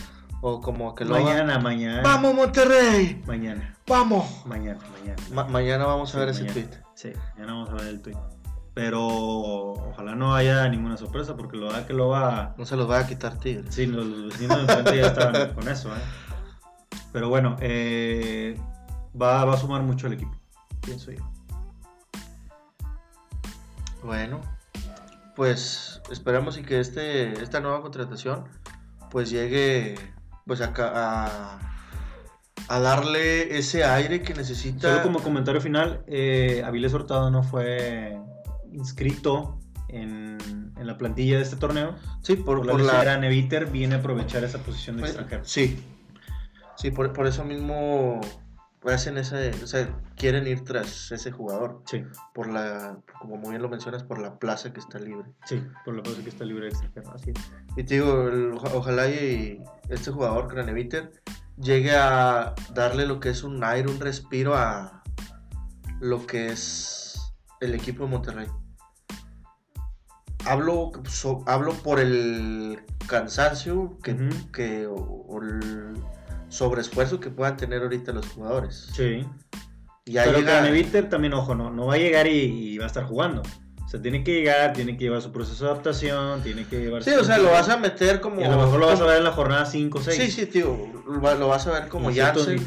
[0.49, 2.03] O como que lo Mañana, mañana.
[2.05, 3.21] ¡Vamos, Monterrey!
[3.27, 4.47] Mañana, ¡Vamos!
[4.47, 5.21] mañana, mañana.
[5.33, 6.69] Ma- mañana vamos a Sí, ver ese tweet.
[6.95, 8.17] Sí, mañana vamos a ver el tweet.
[8.73, 12.55] Pero ojalá no haya ninguna sorpresa porque lo da que lo va...
[12.59, 13.75] No se los va a quitar Tigres.
[13.75, 15.99] Sí, los vecinos de enfrente ya estaban con eso, ¿eh?
[17.13, 18.57] Pero bueno, eh,
[19.21, 20.31] va, va a sumar mucho el equipo,
[20.81, 21.29] pienso yo.
[24.05, 24.41] Bueno,
[25.35, 28.45] pues esperamos y que este, esta nueva contratación
[29.11, 29.97] pues llegue
[30.47, 31.59] pues acá a,
[32.69, 34.91] a darle ese aire que necesita.
[34.91, 38.19] Solo como comentario final, eh, Avilés Hurtado no fue
[38.73, 40.39] inscrito en,
[40.77, 41.97] en la plantilla de este torneo.
[42.23, 43.03] Sí, por, Por, por la...
[43.03, 45.45] Gran Eviter viene a aprovechar esa posición de extranjero.
[45.45, 45.83] Sí,
[46.77, 48.21] sí, por, por eso mismo
[48.95, 51.83] hacen ese, o sea, quieren ir tras ese jugador.
[51.87, 55.29] Sí, Por la, como muy bien lo mencionas, por la plaza que está libre.
[55.45, 57.11] sí, por la cosa que está libre extranjero.
[57.13, 57.53] Así es.
[57.77, 61.11] Y te digo, el- ojalá y este jugador, Craneviter,
[61.57, 65.03] llegue a darle lo que es un aire, un respiro a
[66.01, 68.47] lo que es el equipo de Monterrey.
[70.45, 74.53] Hablo, so- hablo por el cansancio que, Ujú.
[74.53, 75.95] que- o, o el
[76.57, 78.89] sobreesfuerzo que puedan tener ahorita los jugadores.
[78.95, 79.27] Sí.
[80.07, 82.39] Ya Pero llega- Craneviter también, ojo, no, no va a llegar y,
[82.75, 83.43] y va a estar jugando.
[83.85, 87.05] O sea, tiene que llegar, tiene que llevar su proceso de adaptación, tiene que llevar...
[87.05, 88.41] Sí, su- o sea, lo vas a meter como...
[88.41, 90.17] Y a lo mejor lo vas a ver en la jornada 5 o 6.
[90.21, 92.59] Sí, sí, tío, lo va- lo vas a ver como Jansen.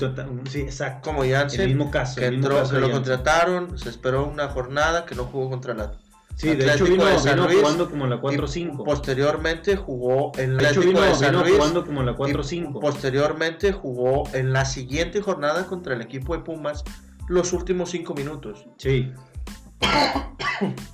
[0.49, 1.09] Sí, exacto.
[1.09, 1.61] Como Jansen.
[1.61, 2.19] el mismo caso.
[2.21, 5.49] que, el mismo entró, caso que lo contrataron, se esperó una jornada que no jugó
[5.49, 5.91] contra la.
[6.39, 8.83] Sí, de hecho Atlético vino, de San vino Luis, jugando como la y 4-5.
[8.85, 11.55] Posteriormente jugó en hecho Atlético vino, de San vino Luis.
[11.57, 12.79] jugando como la y 4-5.
[12.79, 16.83] Posteriormente jugó en la siguiente jornada contra el equipo de Pumas
[17.27, 18.65] los últimos cinco minutos.
[18.77, 19.11] Sí.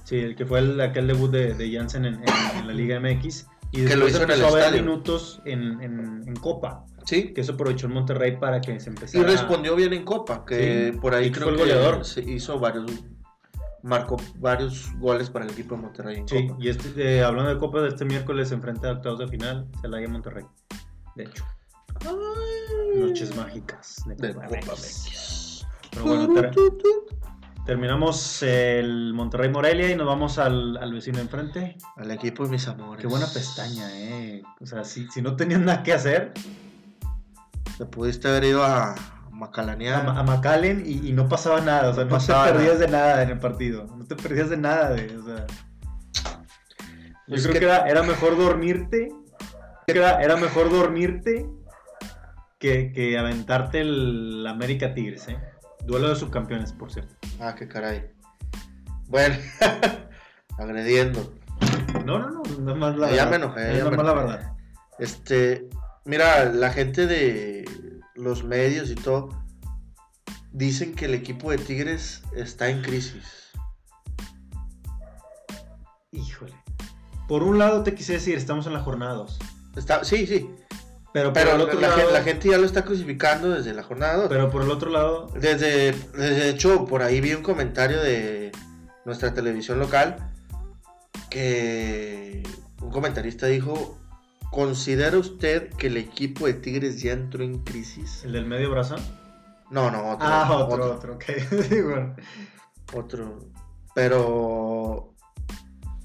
[0.04, 3.00] Sí, el que fue el, aquel debut de, de Jansen en, en- en la Liga
[3.00, 3.48] MX.
[3.72, 4.82] Y Que lo después hizo en el a ver estadio.
[4.84, 6.86] minutos en, en- Copa.
[7.06, 7.34] Sí.
[7.34, 9.28] Que eso aprovechó el Monterrey para que se Y empezara.
[9.28, 12.06] respondió bien en Copa, que Sí, por ahí y que creo fue el que goleador.
[12.06, 12.92] se hizo varios.
[13.86, 16.64] Marcó varios goles para el equipo de Monterrey en Sí, Copa.
[16.64, 19.68] y este, eh, hablando de Copa, de este miércoles se enfrenta a octavos de final,
[19.82, 20.44] Celaya Monterrey.
[21.16, 21.44] De hecho,
[22.98, 24.48] noches mágicas de De Copa.
[24.48, 25.66] MX.
[25.92, 26.52] Pero bueno, ter-
[27.66, 31.78] terminamos el Monterrey Morelia y nos vamos al, al vecino enfrente.
[31.96, 33.02] Al equipo de mis amores.
[33.02, 34.44] Qué buena pestaña, eh.
[34.62, 36.34] O sea, si, si no tenías nada que hacer,
[37.78, 38.96] Te pudiste haber ido a
[39.44, 41.90] a, a McAllen y, y no pasaba nada.
[41.90, 42.86] O sea, no, te perdías nada.
[42.86, 43.86] de nada en el partido.
[43.98, 45.46] No te perdías de nada, de, o sea.
[47.28, 49.10] Yo Es creo que- que, era, era mejor dormirte.
[49.88, 51.46] Era, era mejor dormirte
[52.60, 55.38] que, que aventarte el América Tigres, ¿eh?
[55.86, 57.14] Duelo de subcampeones, por cierto.
[57.40, 58.12] Ah, qué caray.
[59.08, 59.36] Bueno,
[60.58, 61.34] agrediendo.
[62.06, 63.30] No, no, no, no más la Ya verdad.
[63.30, 64.28] me enojé, Es ya me nomás la enojé.
[64.38, 64.54] verdad.
[65.00, 65.70] Este,
[66.06, 67.66] mira, la gente de
[68.16, 69.30] los medios y todo
[70.52, 73.52] dicen que el equipo de Tigres está en crisis.
[76.12, 76.54] Híjole.
[77.28, 79.40] Por un lado te quise decir, estamos en la jornada 2.
[79.76, 80.50] Está, sí, sí,
[81.12, 82.02] Pero por pero el otro la, lado.
[82.02, 84.26] gen- la gente ya lo está crucificando desde la jornada 2.
[84.30, 85.28] Pero por el otro lado.
[85.40, 88.52] Desde, de hecho, por ahí vi un comentario de
[89.04, 90.32] nuestra televisión local
[91.30, 92.44] que
[92.82, 93.98] un comentarista dijo,
[94.56, 98.24] ¿considera usted que el equipo de Tigres ya entró en crisis?
[98.24, 98.96] El del medio brazo.
[99.70, 100.26] No, no, otro.
[100.28, 101.24] Ah, otro, otro, ok.
[101.70, 102.16] Sí, bueno.
[102.94, 103.40] otro.
[103.94, 105.14] Pero,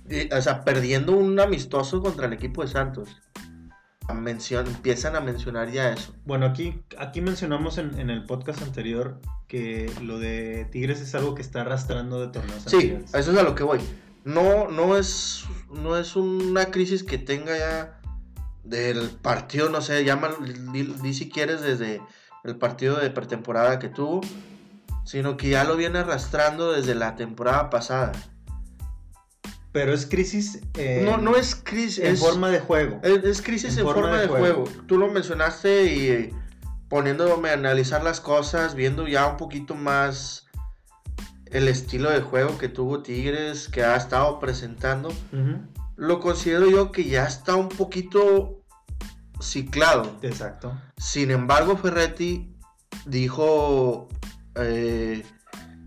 [0.08, 3.16] y, o sea, perdiendo un amistoso contra el equipo de Santos.
[4.08, 6.12] Mencion- empiezan a mencionar ya eso.
[6.24, 11.36] Bueno, aquí, aquí mencionamos en, en el podcast anterior que lo de Tigres es algo
[11.36, 13.14] que está arrastrando de torneos Sí, anteriores.
[13.14, 13.78] eso es a lo que voy.
[14.24, 17.99] No, no es, no es una crisis que tenga ya
[18.64, 20.30] del partido, no sé, llama,
[20.72, 22.00] di si quieres desde
[22.44, 24.20] el partido de pretemporada que tuvo,
[25.04, 28.12] sino que ya lo viene arrastrando desde la temporada pasada.
[29.72, 32.98] Pero es crisis eh, no, no es crisis, en es, forma de juego.
[33.02, 34.64] es, es crisis en, forma, de, juego.
[34.86, 36.34] Tú lo mencionaste y eh,
[36.88, 40.48] poniéndome a analizar las cosas, viendo ya un poquito más
[41.46, 45.12] el estilo de juego que tuvo Tigres, que ha estado presentando.
[46.00, 48.62] Lo considero yo que ya está un poquito
[49.38, 50.16] ciclado.
[50.22, 50.72] Exacto.
[50.96, 52.56] Sin embargo, Ferretti
[53.04, 54.08] dijo
[54.54, 55.22] eh,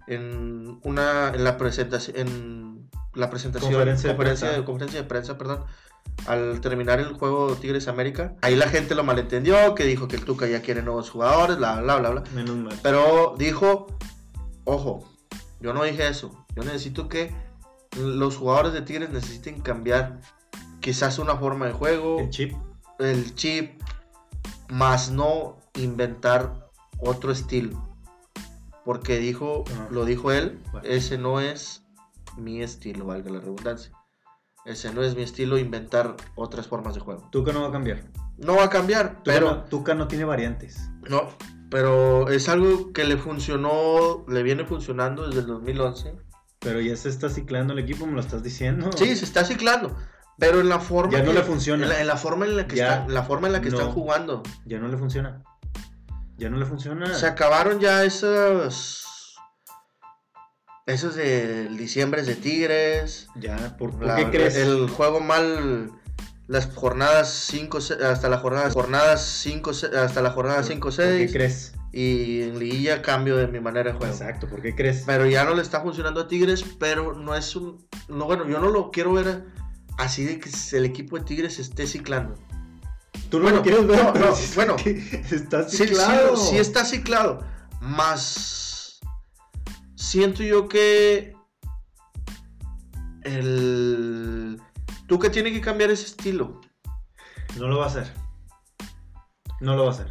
[0.06, 4.60] en una en la presentación en la presentación Conferencia de conferencia, prensa.
[4.60, 5.66] de, conferencia de prensa, perdón,
[6.28, 10.26] al terminar el juego Tigres América, ahí la gente lo malentendió, que dijo que el
[10.26, 12.24] Tuca ya quiere nuevos jugadores, bla bla bla bla.
[12.36, 12.80] Menos mal.
[12.84, 13.88] Pero dijo,
[14.64, 15.12] ojo,
[15.60, 16.46] yo no dije eso.
[16.56, 17.34] Yo necesito que
[17.98, 20.20] los jugadores de Tigres necesiten cambiar
[20.80, 22.54] quizás una forma de juego, El chip.
[23.00, 23.82] el chip,
[24.70, 27.88] más no inventar otro estilo.
[28.86, 29.88] Porque dijo, Ajá.
[29.92, 30.88] lo dijo él, Bueno.
[30.88, 31.84] ese no es
[32.38, 33.92] mi estilo, valga la redundancia.
[34.66, 37.28] Ese no es mi estilo inventar otras formas de juego.
[37.32, 38.04] Tuca no va a cambiar.
[38.38, 40.90] No va a cambiar, Tuca, pero no, Tuca no tiene variantes.
[41.10, 41.30] no,
[41.70, 46.16] pero es algo que le funcionó, le viene funcionando desde el 2011.
[46.64, 48.90] Pero ya se está ciclando el equipo, me lo estás diciendo.
[48.96, 49.96] Sí, se está ciclando,
[50.40, 51.84] pero en la forma Ya no que- le funciona.
[51.84, 53.78] En la, en la forma en la que Ya la forma en la que no.
[53.78, 54.44] están jugando.
[54.66, 55.44] Ya no le funciona.
[56.38, 57.14] Ya no le funciona.
[57.14, 59.36] Se acabaron ya esos
[60.86, 63.28] esos de diciembre de Tigres.
[63.36, 64.56] ya, ¿por, por la- qué crees?
[64.56, 65.92] El juego mal
[66.48, 71.04] las jornadas 5 hasta la jornada jornadas 5 hasta la jornada ¿Por- 5 por qué
[71.28, 71.32] 6.
[71.32, 71.74] crees?
[71.94, 74.12] Y en liguilla cambio de mi manera de juego.
[74.12, 75.04] Exacto, ¿por qué crees?
[75.06, 77.88] Pero ya no le está funcionando a Tigres, pero no es un...
[78.10, 79.46] No, bueno, yo no lo quiero ver
[80.00, 82.34] así de que el equipo de Tigres esté ciclando.
[83.30, 84.76] Tú no Bueno, lo quieres ver, no, pero no, sí bueno.
[84.76, 84.92] que
[85.32, 86.36] está Sí, sí, ciclado.
[86.36, 87.46] sí está ciclado.
[87.80, 89.00] Más
[89.96, 91.34] siento yo que
[93.24, 94.60] el
[95.08, 96.60] tú que tiene que cambiar ese estilo.
[97.58, 98.12] No lo va a hacer.
[99.62, 100.08] No lo va a hacer.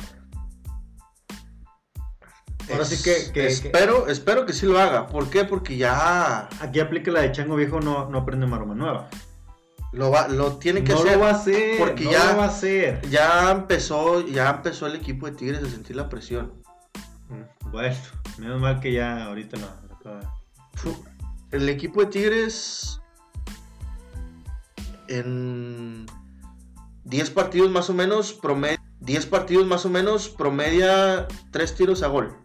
[2.70, 5.07] Ahora sí que- que- que- espero, espero que sí lo haga.
[5.09, 5.44] ¿Por qué?
[5.44, 9.09] Porque ya Aquí aplica la de Chango Viejo, no, no aprende maroma nueva.
[9.92, 11.12] lo va, lo tiene que no hacer.
[11.12, 11.79] lo va a hacer.
[11.79, 13.07] porque no ya- lo va a hacer.
[13.11, 16.53] Ya empezó, ya empezó el equipo de Tigres a sentir la presión.
[17.29, 17.94] Mm, Bueno,
[18.38, 19.66] menos mal que ya ahorita no.
[19.94, 20.35] acaba.
[21.51, 23.01] El equipo de Tigres
[25.09, 26.07] en
[27.05, 32.06] 10 partidos más o menos promedia 10 partidos más o menos promedia 3 tiros a
[32.08, 32.36] gol.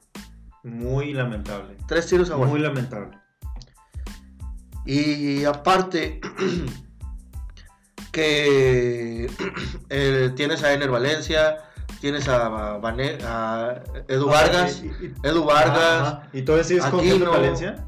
[0.63, 1.77] Muy lamentable.
[1.87, 2.47] 3 tiros a gol.
[2.49, 3.17] Muy lamentable.
[4.85, 6.19] Y aparte
[8.11, 9.29] que
[9.89, 11.57] eh, tienes a Ener Valencia,
[12.01, 16.29] tienes a, a Edu Vargas, Ah, y- y- Edu Vargas, Ajá.
[16.33, 17.85] ¿Y todavía sigues confiando en Valencia?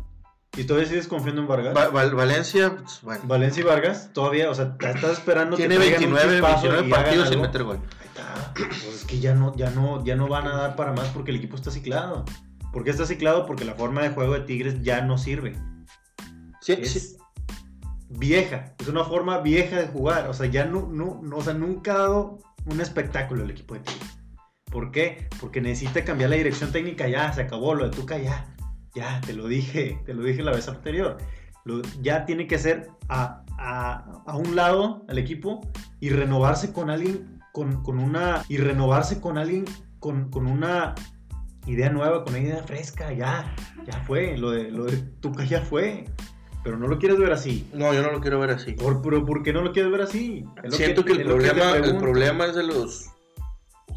[0.58, 1.76] ¿Y todavía sigues confiando en Vargas?
[1.76, 5.76] Va- Val- Valencia, pues, bueno, Valencia y Vargas, todavía, o sea, te estás esperando tiene
[5.78, 7.80] que traigan un 29, chispazo 29 y hagan partidos sin meter gol.
[8.56, 11.32] Pues es que ya no, ya no, ya no van a dar para más porque
[11.32, 12.26] el equipo está ciclado.
[12.72, 13.46] ¿Por qué está ciclado?
[13.46, 15.56] Porque la forma de juego de Tigres ya no sirve.
[16.62, 17.18] Sí, Es sí.
[18.10, 20.28] vieja, es una forma vieja de jugar.
[20.28, 23.74] O sea, ya no, no, no, o sea, nunca ha dado un espectáculo el equipo
[23.76, 24.18] de Tigres.
[24.66, 25.28] ¿Por qué?
[25.40, 28.56] Porque necesita cambiar la dirección técnica ya, se acabó lo de Tuca ya.
[28.94, 31.18] Ya, te lo dije, te lo dije la vez anterior.
[31.66, 35.62] Lo- ya tiene que ser a, a- a un lado al equipo
[36.00, 39.66] y renovarse con alguien con, con una y renovarse con alguien
[40.00, 40.96] con, con una
[41.66, 43.54] idea nueva, con una idea fresca, ya,
[43.86, 46.06] ya fue, lo de, lo de Tuca ya fue,
[46.64, 47.70] pero no lo quieres ver así.
[47.74, 48.74] No, yo no lo quiero ver así.
[48.74, 50.46] ¿Por, pero ¿por qué no lo quieres ver así?
[50.70, 53.10] Siento que, el, problema, el problema es de los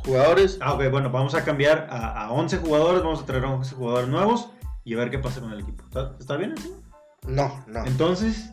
[0.05, 0.59] jugadores.
[0.61, 3.75] Ah, ok, bueno, vamos a cambiar a, a 11 jugadores, vamos a traer a 11
[3.75, 4.51] jugadores nuevos
[4.85, 5.85] y a ver qué pasa con el equipo.
[5.85, 6.73] ¿Está, está bien así?
[7.27, 7.87] No, no.
[7.87, 8.51] Entonces,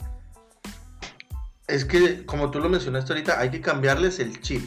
[1.67, 4.63] Es que, como tú lo mencionaste ahorita, hay que cambiarles el chip.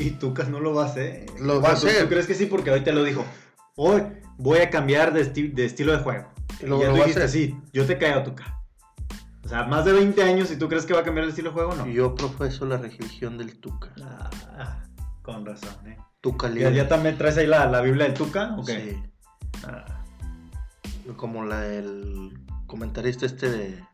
[0.00, 1.26] Y Tucas no lo va a hacer.
[1.40, 2.02] Lo va a ¿tú- hacer.
[2.04, 2.46] ¿Tú crees que sí?
[2.46, 3.24] Porque hoy te lo dijo.
[3.76, 4.02] Hoy
[4.38, 6.28] voy a cambiar de, esti- de estilo de juego.
[6.62, 7.28] Y lo- y ya lo tú va a dijiste, hacer.
[7.48, 8.56] sí, yo te caigo Tuca.
[9.44, 11.50] O sea, más de 20 años y tú crees que va a cambiar el estilo
[11.50, 11.86] de juego, no.
[11.86, 13.90] Yo profeso la religión del Tuca.
[14.02, 14.82] Ah,
[15.22, 15.96] con razón, ¿eh?
[16.20, 16.74] Tuca ¿Ya, libre.
[16.74, 18.54] ya también traes ahí la, la Biblia del Tuca?
[18.58, 19.00] ¿o qué?
[19.54, 19.62] Sí.
[19.66, 20.04] Ah,
[21.16, 23.84] Como la del comentarista este de.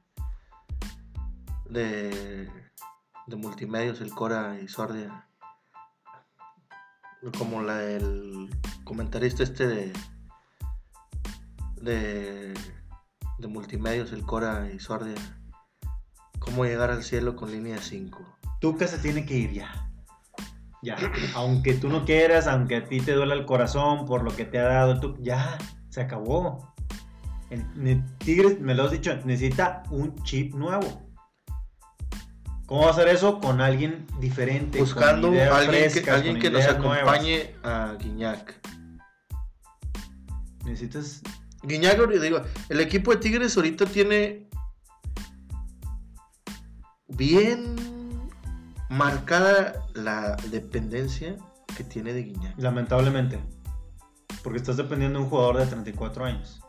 [1.71, 2.51] de.
[3.27, 5.27] de multimedios, el Cora y Sordia.
[7.39, 8.49] Como la del
[8.85, 9.93] comentarista este de.
[11.83, 12.55] de.
[13.39, 15.15] de multimedios, el Cora y Sordia.
[16.39, 18.19] Cómo llegar al cielo con línea 5.
[18.61, 19.91] Tuca se tiene que ir ya.
[20.83, 20.97] Ya.
[21.35, 24.59] Aunque tú no quieras, aunque a ti te duela el corazón por lo que te
[24.59, 26.73] ha dado tú, ya, se acabó.
[27.51, 31.06] El, ne- Tigres, me lo has dicho, necesita un chip nuevo.
[32.67, 33.41] ¿Cómo va a hacer eso?
[33.41, 34.81] Con alguien diferente.
[34.81, 36.69] Buscando alguien que, alguien nos nuevas.
[36.69, 38.55] acompañe a Guiñac.
[40.65, 41.23] Necesitas.
[41.63, 44.49] Guiñac, digo, el equipo de Tigres ahorita tiene
[47.07, 47.77] bien
[48.89, 51.37] marcada la dependencia
[51.77, 52.59] que tiene de Guiñac.
[52.59, 53.39] Lamentablemente.
[54.43, 56.61] Porque estás dependiendo de un jugador de 34 años.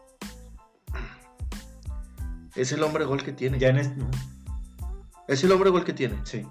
[2.55, 3.57] Es el hombre gol que tiene.
[3.57, 3.95] Ya en este.
[3.97, 4.09] no,
[5.27, 6.15] Es el hombre gol que tiene.
[6.23, 6.45] Sí.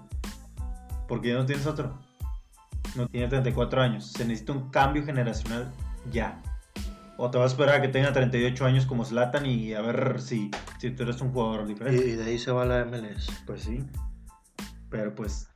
[1.07, 1.97] Porque ya no tienes otro.
[2.95, 4.11] No tiene 34 años.
[4.11, 5.71] Se necesita un cambio generacional
[6.11, 6.41] ya.
[7.17, 10.21] O te vas a esperar a que tenga 38 años como Zlatan y a ver
[10.21, 12.05] si, si tú eres un jugador diferente.
[12.07, 13.27] y de ahí se va la MLS.
[13.45, 13.83] Pues sí.
[14.89, 15.49] Pero pues.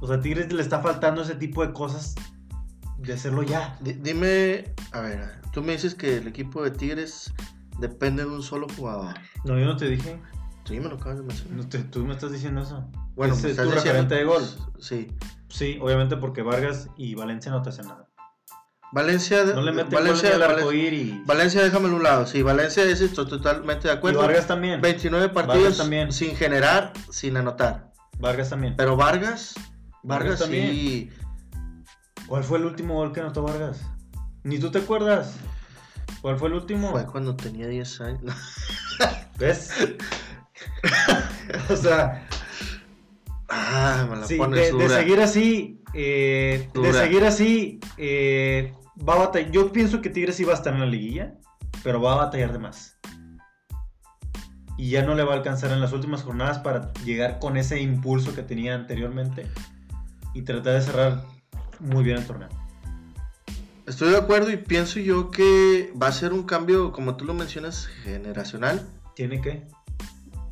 [0.00, 2.14] O sea, a Tigres le está faltando ese tipo de cosas
[2.98, 3.78] de hacerlo ya.
[3.80, 7.32] Di- dime, a ver, tú me dices que el equipo de Tigres
[7.78, 9.14] depende de un solo jugador.
[9.44, 10.20] No, yo no te dije.
[10.64, 11.56] Sí, me lo acabas de mencionar.
[11.56, 12.88] No te- tú me estás diciendo eso.
[13.14, 14.42] Bueno, es estás tu referente de gol.
[14.78, 15.08] Sí.
[15.48, 18.08] Sí, obviamente porque Vargas y Valencia no te hacen nada.
[18.92, 22.26] Valencia, No le meten Valencia, Valencia, y, Valencia, déjamelo a un lado.
[22.26, 24.20] Sí, Valencia es esto, totalmente de y acuerdo.
[24.20, 24.80] Vargas también.
[24.80, 26.12] 29 Vargas partidos también.
[26.12, 27.92] sin generar, sin anotar.
[28.18, 28.74] Vargas también.
[28.76, 29.54] Pero Vargas,
[30.04, 31.10] Vargas Vargas, sí.
[32.26, 33.82] ¿Cuál fue el último gol que anotó Vargas?
[34.44, 35.34] Ni tú te acuerdas.
[36.22, 36.90] ¿Cuál fue el último?
[36.92, 38.34] Fue cuando tenía 10 años.
[39.38, 39.70] ¿Ves?
[41.70, 42.26] o sea,
[43.48, 49.18] ah, me la sí, pones de, seguir así, eh, de seguir así, eh, va a
[49.18, 49.50] batallar.
[49.50, 51.34] Yo pienso que Tigres sí va a estar en la liguilla,
[51.82, 52.98] pero va a batallar de más.
[54.76, 57.80] Y ya no le va a alcanzar en las últimas jornadas para llegar con ese
[57.80, 59.46] impulso que tenía anteriormente
[60.34, 61.22] y tratar de cerrar
[61.78, 62.48] muy bien el torneo.
[63.86, 67.34] Estoy de acuerdo y pienso yo que va a ser un cambio, como tú lo
[67.34, 68.88] mencionas, generacional.
[69.14, 69.66] Tiene que.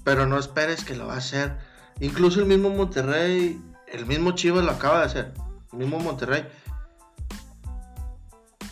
[0.04, 1.56] Pero no esperes que lo va a hacer.
[2.00, 5.32] Incluso el mismo Monterrey, el mismo Chivas lo acaba de hacer.
[5.72, 6.44] El mismo Monterrey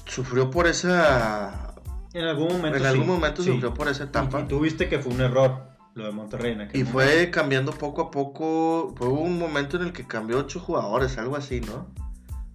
[0.06, 1.74] sufrió por esa.
[2.12, 2.76] En algún momento.
[2.78, 3.50] En sí, algún momento sí.
[3.52, 4.40] sufrió por esa etapa.
[4.40, 7.12] Y, y tú viste que fue un error lo de Monterrey en aquel Y momento.
[7.12, 8.94] fue cambiando poco a poco.
[8.96, 11.88] Fue un momento en el que cambió ocho jugadores, algo así, ¿no?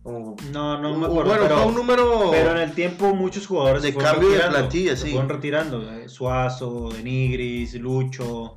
[0.04, 1.30] O- No, no me acuerdo.
[1.30, 2.28] Bueno, pero, fue un número.
[2.32, 5.12] pero en el tiempo muchos jugadores De se fueron cambio de plantilla, se sí.
[5.12, 5.92] fueron retirando.
[5.94, 8.56] eh, Suazo, Denigris, Lucho.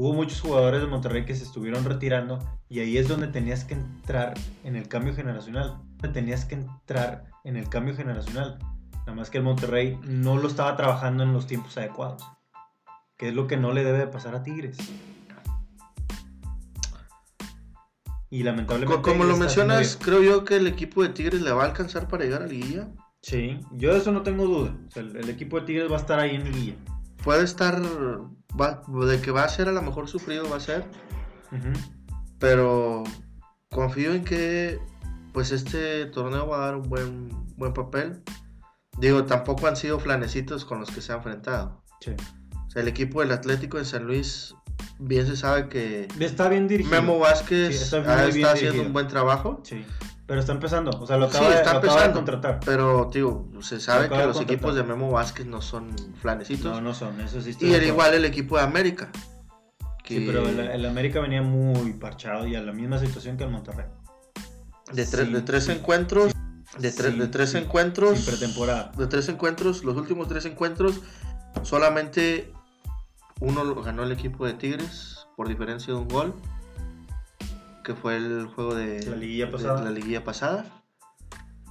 [0.00, 3.74] Hubo muchos jugadores de Monterrey que se estuvieron retirando y ahí es donde tenías que
[3.74, 5.82] entrar en el cambio generacional.
[6.12, 8.60] Tenías que entrar en el cambio generacional.
[9.00, 12.22] Nada más que el Monterrey no lo estaba trabajando en los tiempos adecuados.
[13.16, 14.76] Que es lo que no le debe de pasar a Tigres.
[18.30, 19.02] Y lamentablemente.
[19.02, 22.06] Co- Como lo mencionas, creo yo que el equipo de Tigres le va a alcanzar
[22.06, 22.88] para llegar a Liguilla.
[23.20, 24.76] Sí, yo de eso no tengo duda.
[24.86, 26.76] O sea, el, el equipo de Tigres va a estar ahí en liguilla.
[27.24, 27.82] Puede estar.
[28.60, 30.84] Va- de que va a ser a lo mejor sufrido, va a ser.
[32.38, 33.04] Pero
[33.70, 34.78] confío en que
[35.32, 38.22] pues este torneo va a dar un buen, buen papel.
[38.98, 41.82] Digo, tampoco han sido flanecitos con los que se ha enfrentado.
[42.00, 42.12] Sí.
[42.66, 44.54] O sea, el equipo del Atlético de San Luis,
[44.98, 47.00] bien se sabe que Está bien dirigido.
[47.00, 48.82] Memo Vázquez Sí, está está haciendo dirigido.
[48.84, 49.60] un buen trabajo.
[49.64, 49.84] Sí.
[50.28, 50.90] Pero está empezando.
[51.00, 52.60] O sea, lo Sí, acaba, de, está acaba de contratar.
[52.64, 54.42] Pero, digo, se sabe que los contratar.
[54.54, 56.70] equipos de Memo Vázquez no son flanecitos.
[56.70, 57.20] No, no son.
[57.20, 57.86] Eso sí y acuerdo.
[57.86, 59.10] igual el equipo de América.
[60.06, 63.50] Sí, pero el, el América venía muy parchado y a la misma situación que el
[63.50, 63.86] Monterrey.
[64.92, 65.72] de, tres- Sí, de tres sí.
[65.72, 66.32] encuentros,
[66.78, 67.58] de, tres- Sí, de tres sí.
[67.58, 68.92] encuentros, pretemporada.
[68.96, 71.00] de tres encuentros, los últimos tres encuentros,
[71.62, 72.52] solamente
[73.40, 76.34] uno lo ganó el equipo de Tigres por diferencia de un gol,
[77.88, 79.80] que fue el juego de La liguilla pasada.
[79.82, 80.66] la liguilla pasada.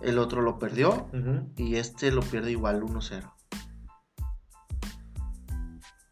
[0.01, 1.07] El otro lo perdió
[1.55, 3.31] y este lo pierde igual 1-0.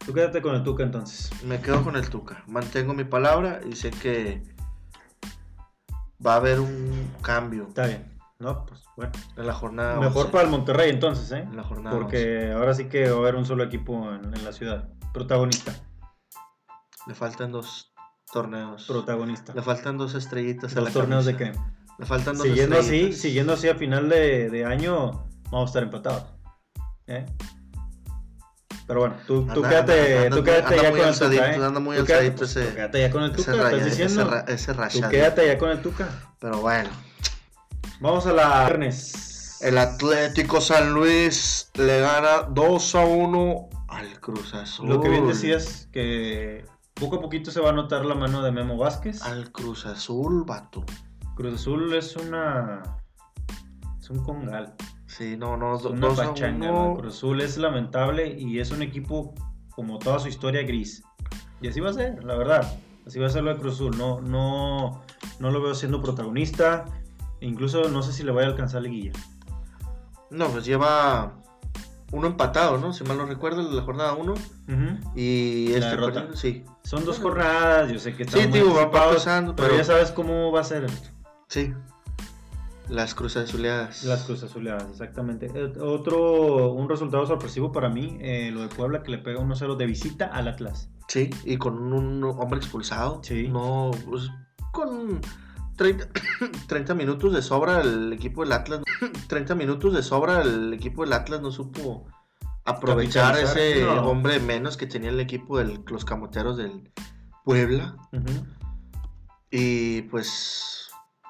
[0.05, 1.31] Tú quédate con el Tuca entonces.
[1.43, 2.43] Me quedo con el Tuca.
[2.45, 4.43] Mantengo mi palabra y sé que
[6.23, 8.15] va a haber un cambio Está bien.
[8.37, 9.11] No, pues bueno.
[9.37, 9.99] en la jornada.
[9.99, 10.31] Mejor 11.
[10.31, 11.39] para el Monterrey entonces, ¿eh?
[11.39, 14.45] En la jornada Porque ahora sí que va a haber un solo equipo en, en
[14.45, 14.87] la ciudad.
[15.13, 15.71] Protagonista.
[15.71, 15.83] 11.
[17.07, 17.94] Le faltan dos
[18.35, 18.85] torneos.
[18.85, 19.53] Protagonista.
[19.55, 21.63] Le faltan dos estrellitas a Dos la torneos de camisa.
[21.63, 21.93] qué?
[21.99, 23.21] Le faltan dos Siguiendo así, estrellitas.
[23.21, 26.23] siguiendo así a final de, de año, vamos a estar empatados.
[27.07, 27.25] ¿eh?
[28.87, 31.65] Pero bueno, tú, tú Anda- quédate, anda- tú quédate anda ya con el Tuca, ¿eh?
[31.65, 33.91] anda muy Tú quédate- pues, ese- tú quédate ya con el Ese, Tuca, raya- estás
[33.93, 34.31] ese diciendo.
[34.31, 35.09] ra- ese Tú rayado.
[35.11, 36.07] quédate ya con el Tuca.
[36.39, 36.89] Pero bueno.
[38.01, 39.57] Vamos a la viernes.
[39.61, 44.89] El Atlético San Luis le gana 2 a 1 al Cruz Azul.
[44.89, 46.65] Lo que bien decías, que
[46.95, 49.21] poco a poquito se va a notar la mano de Memo Vázquez.
[49.21, 50.83] Al Cruz Azul, vato.
[51.35, 52.81] Cruz Azul es una.
[53.99, 54.73] Es un congal.
[55.05, 56.71] Sí, no, no, Es una 2 a pachanga.
[56.71, 56.87] 1.
[56.89, 56.97] ¿no?
[56.97, 59.33] Cruz Azul es lamentable y es un equipo
[59.75, 61.03] como toda su historia gris.
[61.61, 62.79] Y así va a ser, la verdad.
[63.05, 63.97] Así va a ser lo de Cruz Azul.
[63.97, 65.01] No, no,
[65.39, 66.85] no lo veo siendo protagonista.
[67.41, 69.11] Incluso no sé si le vaya a alcanzar liguilla.
[70.31, 71.41] No, pues lleva
[72.11, 72.93] uno empatado, ¿no?
[72.93, 74.31] Si mal no recuerdo, la jornada 1.
[74.33, 74.39] Ujú.
[75.15, 76.13] Y La este derrota.
[76.21, 76.63] partido, sí.
[76.83, 79.83] Son dos jornadas, yo sé que están Sí, muy digo, va pasando, pero, pero- ya
[79.85, 81.09] sabes cómo va a ser esto.
[81.47, 81.73] Sí.
[82.87, 84.03] Las Cruz Azuleadas.
[84.03, 85.47] Las Cruz Azuleadas, exactamente.
[85.55, 89.75] Eh, Otro, un resultado sorpresivo para mí, eh, lo de Puebla que le pega 1-0
[89.75, 90.89] de visita al Atlas.
[91.07, 93.21] Sí, y con un hombre expulsado.
[93.23, 93.47] Sí.
[93.47, 94.29] No, pues
[94.71, 95.19] con
[95.75, 96.09] 30,
[96.67, 98.81] 30 minutos de sobra el equipo del Atlas.
[99.27, 102.07] 30 minutos de sobra el equipo del Atlas no supo
[102.65, 104.07] aprovechar ese no.
[104.07, 106.91] hombre menos que tenía el equipo de los camoteros del
[107.43, 107.95] Puebla.
[108.11, 108.45] Ujú.
[109.51, 110.89] Y pues,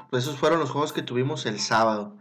[0.09, 2.17] pues esos fueron los juegos que tuvimos el sábado.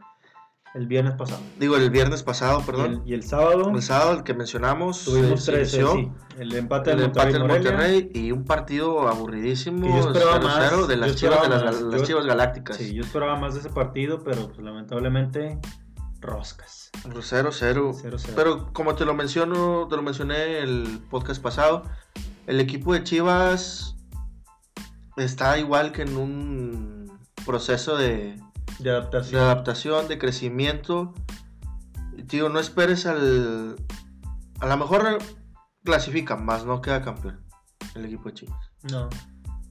[0.75, 1.41] El viernes pasado.
[1.59, 3.03] Digo, el viernes pasado, Y el, perdón.
[3.07, 5.05] y el sábado El sábado, el que mencionamos.
[5.05, 5.93] tuvimos tres, inició.
[5.95, 6.11] sí.
[6.39, 10.95] El empate el del Monterrey, y un partido aburridísimo Que yo esperaba 0-0 más, de
[10.97, 11.75] yo las chivas, de las, más.
[11.77, 12.77] gal- las Yo- chivas galácticas.
[12.77, 15.61] Sí, yo esperaba más de ese partido, pero pues, lamentablemente
[16.21, 16.91] roscas.
[17.05, 17.93] 0-0.
[17.93, 18.33] 0-0.
[18.35, 21.85] Pero como te lo menciono, te lo mencioné el podcast pasado,
[22.49, 23.95] el equipo de Chivas
[25.17, 28.41] está igual que en un proceso de,
[28.79, 29.41] de de adaptación.
[29.43, 31.15] adaptación, de crecimiento.
[32.29, 33.77] Tío, no esperes al.
[34.61, 35.19] A lo mejor
[35.85, 37.41] clasifica, más no queda campeón
[37.95, 38.71] el equipo de Chivas.
[38.91, 39.09] No.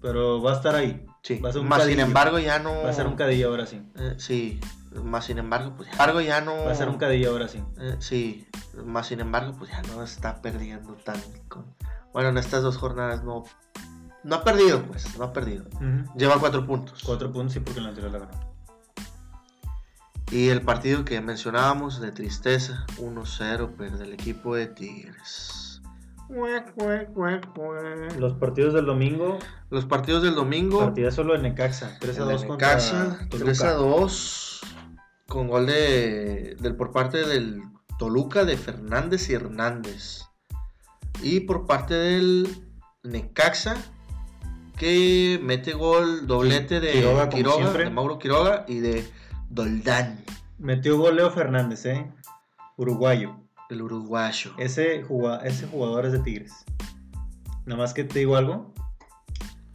[0.01, 1.05] pero va a estar ahí.
[1.23, 1.39] Sí.
[1.39, 2.05] Va a ser un más sin cadillo.
[2.07, 2.83] embargo ya no.
[2.83, 3.81] Va a ser un cadillo ahora sí.
[3.97, 4.59] Eh, sí.
[5.03, 5.87] Más sin embargo, pues.
[5.89, 6.53] Sin embargo ya no.
[6.65, 7.63] Va a ser un cadillo ahora sí.
[7.79, 8.47] Eh, sí.
[8.85, 11.15] Más sin embargo, pues ya no está perdiendo tan.
[11.47, 11.73] con-
[12.13, 13.43] Bueno, en estas dos jornadas no.
[14.23, 15.17] No ha perdido, pues.
[15.17, 15.65] No ha perdido.
[15.75, 16.17] Ujú.
[16.17, 17.01] Lleva cuatro puntos.
[17.03, 18.52] Cuatro puntos sí porque en la anterior la ganó.
[20.33, 25.79] Y el partido que mencionábamos de tristeza, 1-0, pierde el equipo de Tigres.
[28.17, 29.37] Los partidos del domingo,
[29.69, 33.27] Los partidos del domingo, partida solo de Necaxa, 3 a el de 2 contra Necaxa,
[33.29, 33.45] Toluca.
[33.45, 34.61] 3 a 2,
[35.27, 37.61] con gol de, del, por parte del
[37.99, 40.23] Toluca de Fernández y Hernández.
[41.21, 42.47] Y por parte del
[43.03, 43.77] Necaxa,
[44.79, 46.93] que mete gol, doblete de
[47.31, 49.07] Quiroga, de Mauro Quiroga y de
[49.53, 50.23] Doldán,
[50.57, 52.11] Metió gol Leo Fernández, ¿eh?
[52.75, 53.35] Uruguayo.
[53.69, 54.51] el uruguayo.
[54.57, 55.05] Ese,
[55.43, 56.65] ese jugador es de Tigres.
[57.65, 58.73] Nada más que te digo algo.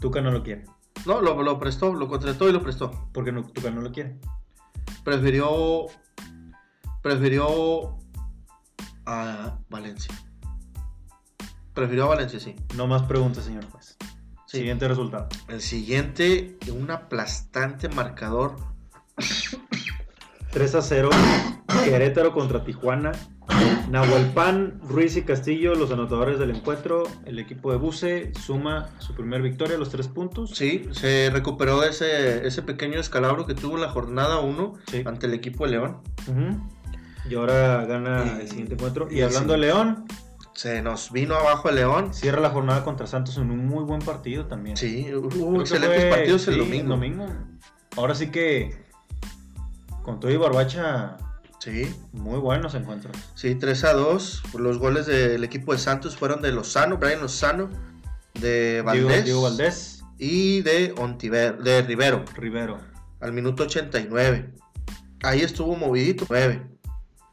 [0.01, 0.65] Tuca no lo quiere.
[1.07, 3.09] No, lo, lo prestó, lo contrató y lo prestó.
[3.13, 4.19] Porque no, Tuca no lo quiere.
[5.05, 5.87] Prefirió.
[7.01, 7.99] Prefirió.
[9.07, 10.13] A Valencia.
[11.73, 12.57] Prefirió a Valencia, sí.
[12.77, 13.97] No más preguntas, señor juez.
[14.47, 14.59] Sí.
[14.59, 15.29] Siguiente resultado.
[15.47, 18.57] El siguiente, un aplastante marcador.
[20.51, 21.11] 3 a 0.
[21.85, 23.13] Querétaro contra Tijuana.
[23.91, 27.05] Nahuelpan, Ruiz y Castillo, los anotadores del encuentro.
[27.25, 30.51] El equipo de Buse suma su primer victoria, los tres puntos.
[30.55, 35.03] Sí, se recuperó ese, ese pequeño escalabro que tuvo la jornada 1 Sí.
[35.07, 35.99] ante el equipo de León.
[37.29, 39.09] Y ahora gana Y- el siguiente encuentro.
[39.11, 39.61] Y y hablando sí.
[39.61, 40.05] de León,
[40.55, 42.13] Se nos vino abajo el León.
[42.13, 44.77] cierra la jornada contra Santos en un muy buen partido también.
[44.77, 47.27] Sí, hubo que excelentes fue- partidos el sí, domingo.
[47.97, 48.88] Ahora sí que
[50.03, 51.17] con todo y Barbacha,
[51.61, 53.17] Sí, muy buenos encuentros.
[53.35, 54.43] sí, 3 a 2.
[54.59, 57.69] Los goles del equipo de Santos fueron de Lozano, Brian Lozano,
[58.35, 59.25] de Valdés.
[59.25, 62.79] Diego Valdés, y de Ontiver, de Rivero Rivero.
[63.21, 64.55] al minuto 89.
[65.25, 66.65] Ahí estuvo movidito, 9.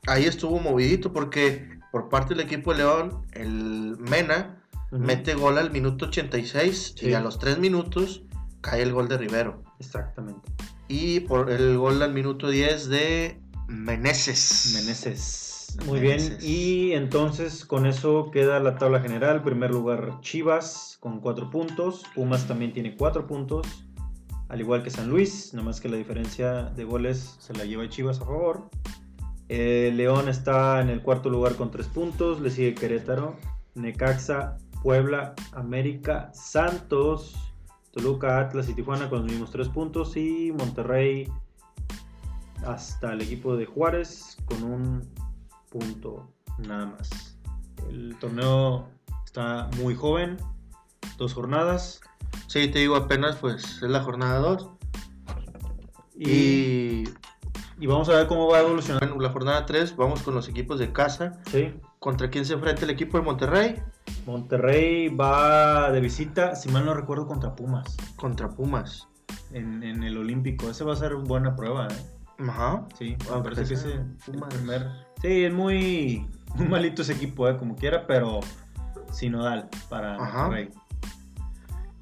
[0.07, 4.57] Ahí estuvo movidito porque por parte del equipo de León, el Mena
[4.91, 7.09] mete gol al minuto 86 Sí.
[7.09, 8.23] y a los 3 minutos
[8.61, 9.61] cae el gol de Rivero.
[9.79, 10.51] Exactamente.
[10.87, 14.73] Y por el gol al minuto 10 de Meneses.
[14.75, 15.77] Meneses.
[15.87, 16.39] Muy Meneses.
[16.39, 16.51] bien.
[16.51, 19.41] Y entonces con eso queda la tabla general.
[19.41, 22.03] Primer lugar Chivas con cuatro puntos.
[22.13, 23.67] Pumas también tiene cuatro puntos.
[24.49, 25.53] Al igual que San Luis.
[25.53, 28.69] Nada más que la diferencia de goles se la lleva Chivas a favor.
[29.49, 32.41] Eh, León está en el cuarto lugar con tres puntos.
[32.41, 33.35] Le sigue Querétaro,
[33.73, 37.35] Necaxa, Puebla, América, Santos,
[37.95, 40.15] Toluca, Atlas y Tijuana con los mismos tres puntos.
[40.17, 41.31] Y Monterrey
[42.65, 45.09] hasta el equipo de Juárez con un
[45.69, 46.29] punto
[46.59, 47.37] nada más.
[47.89, 48.89] El torneo
[49.25, 50.37] está muy joven,
[51.17, 52.01] dos jornadas
[52.47, 54.69] Sí, te digo apenas pues es la jornada 2.
[56.15, 57.03] y, Y
[57.77, 59.01] y vamos a ver cómo va a evolucionar.
[59.01, 61.41] bueno, la jornada 3 vamos con los equipos de casa.
[61.51, 61.73] Sí.
[61.99, 63.75] ¿Contra quién se enfrenta el equipo de Monterrey?
[64.25, 69.07] Monterrey va de visita, si mal no recuerdo, contra Pumas Contra Pumas.
[69.51, 70.69] en, en el Olímpico.
[70.69, 71.95] Ese va a ser buena prueba, ¿eh?
[72.47, 72.85] Ajá.
[72.97, 74.53] Sí, me Ah, parece que ese Pumas.
[74.53, 74.87] el primer...
[75.21, 77.57] Sí, es muy, muy malito ese equipo, ¿eh?
[77.57, 78.39] Como quiera, pero
[79.11, 80.43] sinodal para Ajá.
[80.43, 80.69] Monterrey.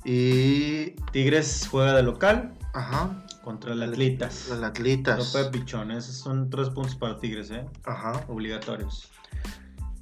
[0.05, 0.91] Y.
[1.11, 3.24] Tigres juega de local Ajá.
[3.43, 4.47] contra el Atlitas.
[4.49, 5.34] Los Atlitas.
[5.34, 7.65] López Pichón, esos son tres puntos para Tigres, ¿eh?
[7.86, 8.24] Ajá.
[8.28, 9.09] Obligatorios.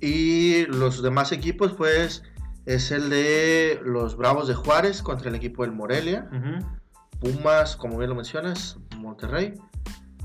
[0.02, 2.24] Y los demás equipos, pues,
[2.66, 6.28] es el de los Bravos de Juárez contra el equipo del Morelia.
[7.20, 9.54] Pumas, como bien lo mencionas, Monterrey.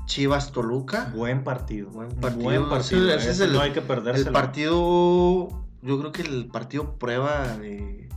[0.05, 1.11] Chivas Toluca.
[1.13, 1.89] Buen partido.
[1.89, 2.69] Buen Buen partido.
[2.69, 3.07] partido.
[3.09, 4.31] Ese- ese es Ese el- no hay que El perdérselo.
[4.31, 5.47] partido,
[5.81, 8.07] yo creo que el partido prueba de,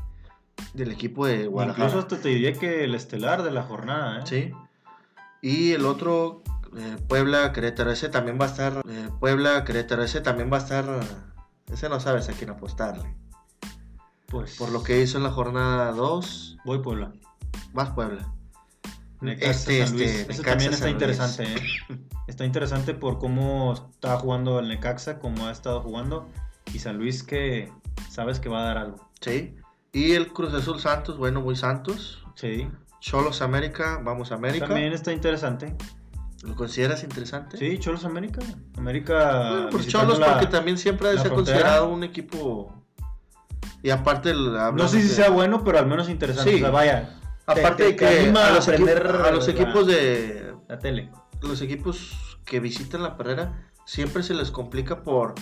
[0.73, 1.87] del equipo de Guadalajara.
[1.89, 4.23] Incluso hasta te diría que el estelar de la jornada, ¿eh?
[4.25, 4.53] Sí.
[5.43, 6.43] Y el otro,
[6.79, 8.83] eh, Puebla, Querétaro, ese también va a estar.
[8.89, 11.01] eh, Puebla, Querétaro, ese también va a estar.
[11.73, 13.15] Ese no sabes a quién apostarle.
[14.27, 17.13] Pues Por lo que hizo en la jornada 2, voy Puebla.
[17.73, 18.33] más Puebla.
[19.21, 20.11] Necaxa, Este, San Luis.
[20.29, 20.93] este, también está San Luis.
[21.03, 22.01] interesante, ¿eh?
[22.27, 26.29] Está interesante por cómo está jugando el Necaxa, cómo ha estado jugando.
[26.73, 27.73] Y San Luis que
[28.09, 29.09] sabes que va a dar algo.
[29.21, 29.57] Sí.
[29.93, 32.25] Y el Cruz Azul Santos, bueno, muy Santos.
[32.37, 32.69] Sí.
[33.01, 34.67] Cholos América, vamos a América.
[34.69, 35.75] También está interesante.
[36.43, 37.57] ¿Lo consideras interesante?
[37.59, 38.41] Sí, Cholos América.
[38.77, 39.51] América.
[39.51, 41.57] Bueno, pues Cholos la- porque también siempre ha de ser frontera.
[41.59, 42.75] considerado un equipo...
[43.83, 44.31] Y aparte...
[44.31, 46.51] el- No sé si de- sea bueno, pero al menos interesante.
[46.51, 46.57] Sí.
[46.57, 47.19] O sea, vaya.
[47.47, 50.55] Aparte te- de que anima a los, a equi- aprender a los la- equipos de...
[50.69, 51.11] La tele.
[51.43, 55.35] Los equipos que visitan la perrera siempre se les complica por...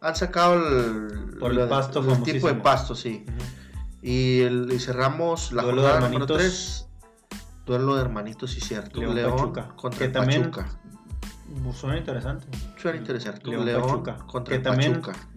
[0.00, 1.36] Han sacado el...
[1.38, 3.24] Por el pasto tipo de pasto, sí.
[4.02, 6.38] Y, el, y cerramos la Duelo jornada número hermanitos.
[6.38, 6.88] 3.
[7.66, 9.00] Duelo de hermanitos, sí, cierto.
[9.00, 10.66] León León, Pachuca, contra que el también- Pachuca.
[11.74, 12.46] Suena interesante.
[12.80, 13.48] Suena interesante.
[13.50, 15.28] León León, Pachuca, contra que el también- Pachuca.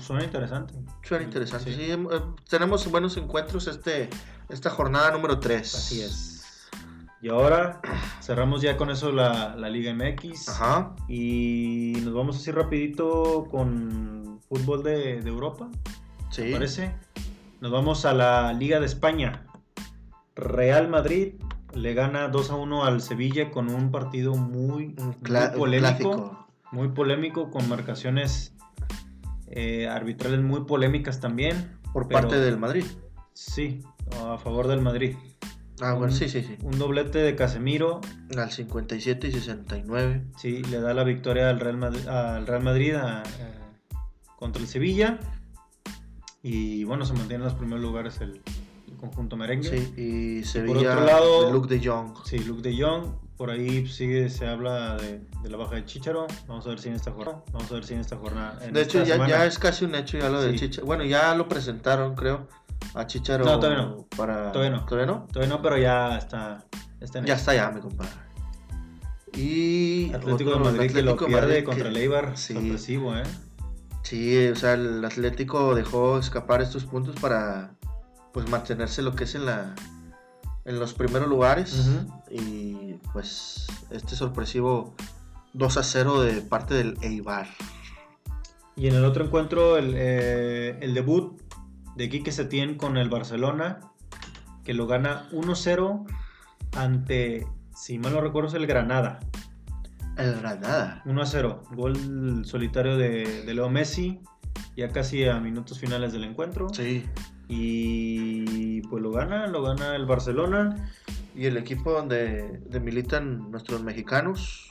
[0.00, 0.74] Suena interesante.
[1.02, 1.70] Suena interesante.
[1.72, 1.76] Sí.
[1.84, 4.10] Sí, em, eh, tenemos buenos encuentros este,
[4.48, 5.72] esta jornada número 3.
[5.74, 6.68] Así es.
[7.22, 7.80] Y ahora
[8.22, 10.48] cerramos ya con eso la, la Liga MX.
[10.48, 10.96] Ajá.
[11.08, 15.68] Y nos vamos así rapidito con fútbol de, de Europa,
[16.30, 16.42] Sí.
[16.42, 16.94] ¿te parece?
[17.60, 19.44] Nos vamos a la Liga de España.
[20.38, 21.34] Real Madrid
[21.74, 25.78] le gana 2 a 1 al Sevilla con un partido muy, polémico.
[25.80, 26.46] clásico.
[26.72, 28.54] Muy polémico, con marcaciones
[29.48, 31.78] eh, arbitrales muy polémicas también.
[31.92, 32.84] Por pero- parte del Madrid.
[33.32, 33.80] Sí,
[34.22, 35.16] a favor del Madrid.
[35.80, 36.56] Ah, bueno, sí, sí, sí.
[36.64, 38.00] Un doblete de Casemiro,
[38.36, 40.24] Al 57 y 69.
[40.36, 43.24] sí, le da la victoria al Real Madrid, al Real Madrid a- a-
[44.36, 45.18] contra el Sevilla.
[46.42, 48.42] Y bueno, se mantiene en los primeros lugares el
[48.98, 49.68] conjunto merengue.
[49.70, 49.94] Sí,
[50.40, 52.14] y Sevilla otro lado- Luke de Jong.
[52.24, 53.06] Sí, Luke de Jong.
[53.38, 56.26] Por ahí sigue, se habla de, de la baja de Chicharo.
[56.48, 57.42] Vamos a ver si en esta jornada.
[57.52, 58.58] Vamos a ver si en esta jornada.
[58.64, 60.56] en De hecho, ya, es casi un hecho ya lo de.
[60.56, 60.86] Chicharo.
[60.86, 62.48] Bueno, ya lo presentaron, creo,
[62.94, 63.44] a Chicharo.
[63.44, 64.06] No, todavía no.
[64.16, 64.50] Para...
[64.50, 64.84] Todavía no.
[64.86, 65.26] ¿Todavía no?
[65.32, 66.64] Todavía no, pero ya está.
[67.00, 68.10] está en Ya está ya, mi compadre.
[69.34, 72.36] Y Atlético de otro, Madrid que lo Atlético de pierde Madrid contra que- el Eibar.
[72.36, 72.54] Sí.
[72.54, 73.22] Sorpresivo, ¿eh?
[74.02, 77.72] Sí, o sea, el Atlético dejó escapar estos puntos para
[78.38, 79.74] pues mantenerse lo que es en la
[80.64, 81.90] en los primeros lugares
[82.30, 84.94] y pues este sorpresivo
[85.54, 87.48] 2 a 0 de parte del Eibar.
[88.76, 91.42] Y en el otro encuentro, el, eh, el debut
[91.96, 93.80] de Quique Setién con el Barcelona,
[94.62, 96.06] que lo gana 1-0
[96.76, 99.18] ante, si mal no recuerdo, es el Granada.
[100.16, 101.02] El Granada.
[101.06, 104.20] 1-0, gol solitario de, de Leo Messi,
[104.76, 106.68] ya casi a minutos finales del encuentro.
[106.72, 107.04] Sí.
[107.48, 110.90] Y pues lo gana, lo gana el Barcelona.
[111.34, 114.70] Y el equipo donde, donde militan nuestros mexicanos,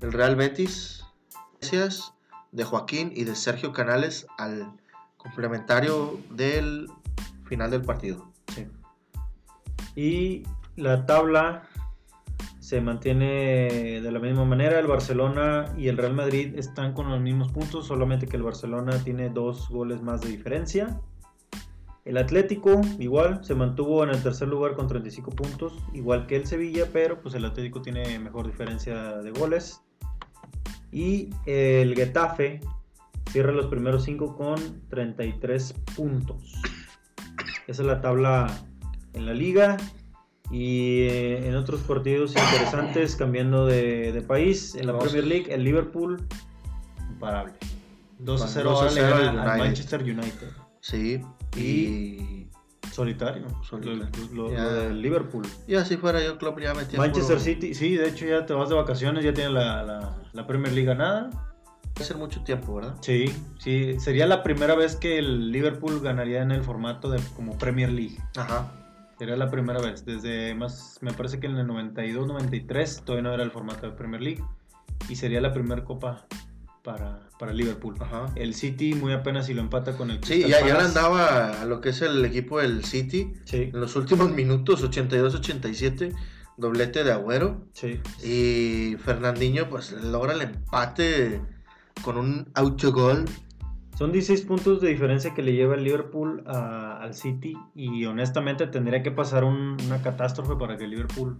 [0.00, 1.04] el Real Betis,
[1.60, 2.14] gracias
[2.52, 4.72] de Joaquín y de Sergio Canales al
[5.16, 6.88] complementario del
[7.44, 8.30] final del partido.
[8.54, 8.68] Sí.
[9.96, 10.42] Y
[10.76, 11.68] la tabla
[12.60, 14.78] se mantiene de la misma manera.
[14.78, 18.98] El Barcelona y el Real Madrid están con los mismos puntos, solamente que el Barcelona
[19.04, 21.00] tiene dos goles más de diferencia.
[22.04, 26.46] El Atlético igual se mantuvo en el tercer lugar con 35 puntos, igual que el
[26.46, 29.80] Sevilla, pero pues el Atlético tiene mejor diferencia de goles.
[30.92, 32.60] Y el Getafe
[33.30, 36.52] cierra los primeros 5 con 33 puntos.
[37.66, 38.54] Esa es la tabla
[39.14, 39.78] en la liga.
[40.50, 45.08] Y eh, en otros partidos interesantes, cambiando de, de país, en la Vamos.
[45.08, 46.22] Premier League, el Liverpool,
[47.10, 47.54] imparable.
[48.18, 49.58] 2 a 0 2 a ahora le 0 gana al.
[49.58, 50.48] Manchester United.
[50.80, 51.22] Sí.
[51.56, 52.48] Y,
[52.92, 53.46] Solitario.
[53.62, 54.06] Solitario.
[54.32, 55.44] Lo, lo- Liverpool.
[55.66, 58.52] y así fuera yo, club ya metía Manchester puro- City, sí, de hecho ya te
[58.54, 61.30] vas de vacaciones, ya tiene la, la, la Premier League ganada.
[61.96, 62.96] Va a ser mucho tiempo, ¿verdad?
[63.00, 63.26] Sí,
[63.58, 67.90] sí, sería la primera vez que el Liverpool ganaría en el formato de como Premier
[67.90, 68.18] League.
[68.36, 68.72] Ajá.
[69.18, 73.44] Sería la primera vez, desde más, me parece que en el 92-93 todavía no era
[73.44, 74.44] el formato de Premier League
[75.08, 76.26] y sería la primera copa
[76.84, 77.96] para, para Liverpool.
[77.98, 78.26] Ajá.
[78.36, 80.86] El City muy apenas si lo empata con el Sí, Crystal ya, ya le Palace.
[80.98, 83.32] andaba a lo que es el equipo del City.
[83.44, 86.14] Sí, En los últimos minutos, 82-87,
[86.58, 87.66] doblete de Agüero.
[87.72, 88.00] sí.
[88.22, 91.40] Y Fernandinho pues logra el empate
[92.02, 93.24] con un autogol.
[93.98, 98.66] Son 16 puntos de diferencia que le lleva el Liverpool a- al City y honestamente
[98.66, 101.38] tendría que pasar un- una catástrofe para que el Liverpool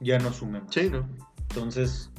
[0.00, 0.72] ya no sume más.
[0.72, 1.06] Sí, ¿no?
[1.50, 2.10] Entonces,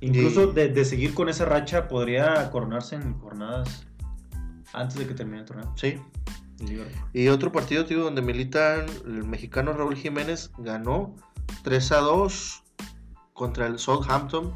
[0.00, 3.86] incluso de, de seguir con esa racha podría coronarse en jornadas
[4.72, 5.72] antes de que termine el torneo.
[5.76, 5.98] Sí.
[7.12, 11.14] Y otro partido, tío, donde militan el mexicano Raúl Jiménez ganó
[11.62, 12.62] 3 a 2
[13.32, 14.52] contra el Southampton.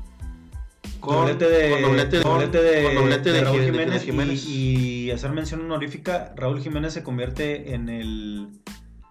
[0.98, 4.44] Con doblete de, con doblete de, doblete de- con doblete de de Raúl Jiménez, Jiménez.
[4.46, 8.48] Y, y hacer mención honorífica, Raúl Jiménez se convierte en el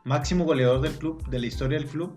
[0.03, 2.13] máximo goleador del club, de la historia del club,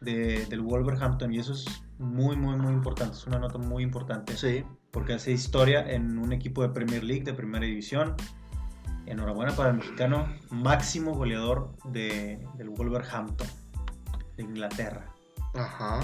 [0.00, 1.64] de- del Wolverhampton, y eso es
[2.00, 6.32] muy, muy, muy importante, es una nota muy importante, Sí, porque hace historia en un
[6.32, 8.16] equipo de Premier League, de primera división.
[9.06, 13.46] Enhorabuena para el mexicano, máximo goleador de- del Wolverhampton,
[14.36, 15.06] de Inglaterra.
[15.54, 16.00] ajá.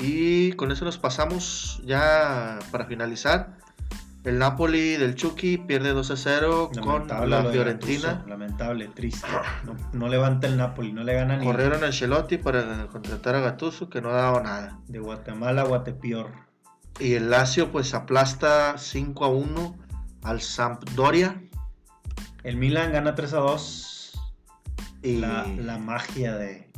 [0.00, 3.58] Y con eso nos pasamos ya para finalizar.
[4.28, 8.08] El Napoli del Chucky pierde 2 a 0 con la de Fiorentina.
[8.08, 9.26] Gattuso, lamentable, triste.
[9.64, 13.40] No, no levanta el Napoli, no le gana ni Corrieron a Ancelotti para contratar a
[13.40, 14.80] Gattuso que no ha dado nada.
[14.86, 16.30] de Guatemala a Guatepeor.
[17.00, 19.78] Y el Lazio pues aplasta 5 a 1
[20.24, 21.42] al Sampdoria.
[22.42, 24.20] El Milan gana 3 a 2.
[25.04, 26.70] Y La, la magia de,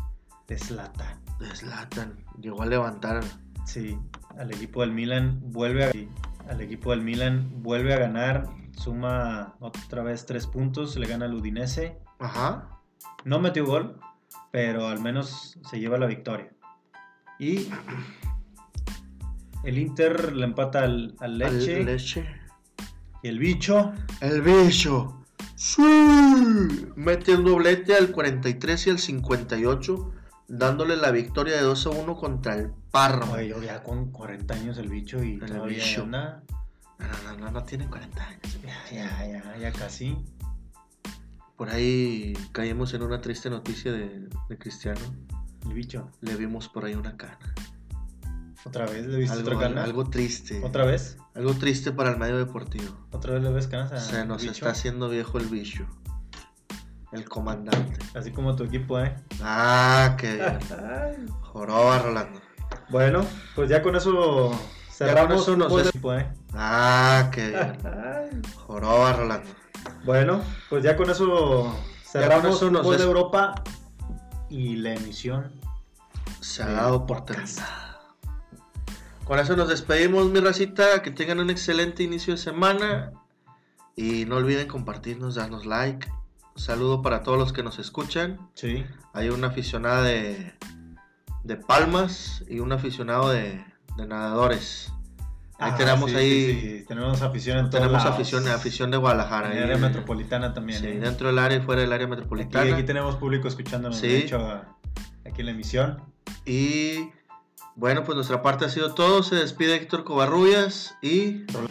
[0.46, 1.20] de Zlatan.
[1.57, 3.24] Zlatan llegó a levantar.
[3.64, 3.98] Sí,
[4.38, 5.90] al equipo del Milan vuelve a,
[6.51, 11.34] al equipo del Milan vuelve a ganar, suma otra vez 3 puntos, le gana al
[11.34, 11.96] Udinese.
[12.18, 12.80] Ajá.
[13.24, 14.01] No metió gol,
[14.51, 16.51] pero al menos se lleva la victoria.
[17.38, 17.68] Y
[19.62, 22.26] el Inter le empata al, al Leche Al Leche.
[23.22, 25.16] y el bicho El bicho.
[25.55, 25.82] Sí.
[26.96, 30.12] Mete un doblete al 43 y al 58,
[30.51, 33.30] dándole la victoria de 2 a 1 contra el Parma.
[33.32, 36.03] Oye, yo ya con 40 años el bicho y El todavía bicho.
[36.03, 36.42] anda.
[36.98, 38.59] No, no, no, no tiene 40 años.
[38.62, 40.18] Ya, ya, ya, ya casi.
[41.57, 45.01] Por ahí caímos en una triste noticia de, de Cristiano.
[45.66, 46.11] El bicho.
[46.20, 47.38] Le vimos por ahí una cana.
[48.64, 49.84] ¿Otra vez le viste Algo, otra cana?
[49.84, 50.61] algo triste.
[50.64, 51.16] ¿Otra vez?
[51.34, 52.94] Algo triste para el medio deportivo.
[53.11, 54.53] ¿Otra vez le ves canas a Se nos bicho?
[54.53, 55.86] está haciendo viejo el bicho.
[57.12, 57.98] El comandante.
[58.14, 59.16] Así como tu equipo, ¿eh?
[59.42, 60.58] Ah, qué.
[61.42, 62.40] Joroba Rolando.
[62.88, 66.32] Bueno, pues ya con eso Ya cerramos con eso nos equipo, ¿eh?
[66.54, 67.52] Ah, qué.
[68.66, 69.48] Joroba Rolando.
[70.04, 73.54] Bueno, pues ya con eso cerramos eso nos fútbol de Europa
[74.48, 75.52] y la emisión.
[76.40, 77.98] Se ha dado por terminada.
[79.24, 81.02] Con eso nos despedimos, mi racita.
[81.02, 83.12] Que tengan un excelente inicio de semana.
[83.96, 86.08] Y no olviden compartirnos, darnos like.
[86.61, 88.38] Saludo para todos los que nos escuchan.
[88.54, 88.84] Sí.
[89.14, 90.52] Hay una aficionada de,
[91.42, 93.64] de palmas y un aficionado de,
[93.96, 94.92] de nadadores.
[95.58, 96.84] Ahí Ah, tenemos sí, ahí, sí, sí.
[96.86, 98.14] Tenemos afición en todos tenemos lados.
[98.14, 99.46] afición, afición de Guadalajara.
[99.48, 100.80] En el ahí, área metropolitana también.
[100.80, 102.74] sí, dentro del área y fuera del área Aquí, metropolitana.
[102.74, 104.62] aquí tenemos público escuchándonos, de hecho,
[105.26, 106.02] aquí en la emisión.
[106.44, 107.11] Y
[107.74, 109.22] bueno, pues nuestra parte ha sido todo.
[109.22, 111.70] Se despide Héctor Covarrubias y Rolando.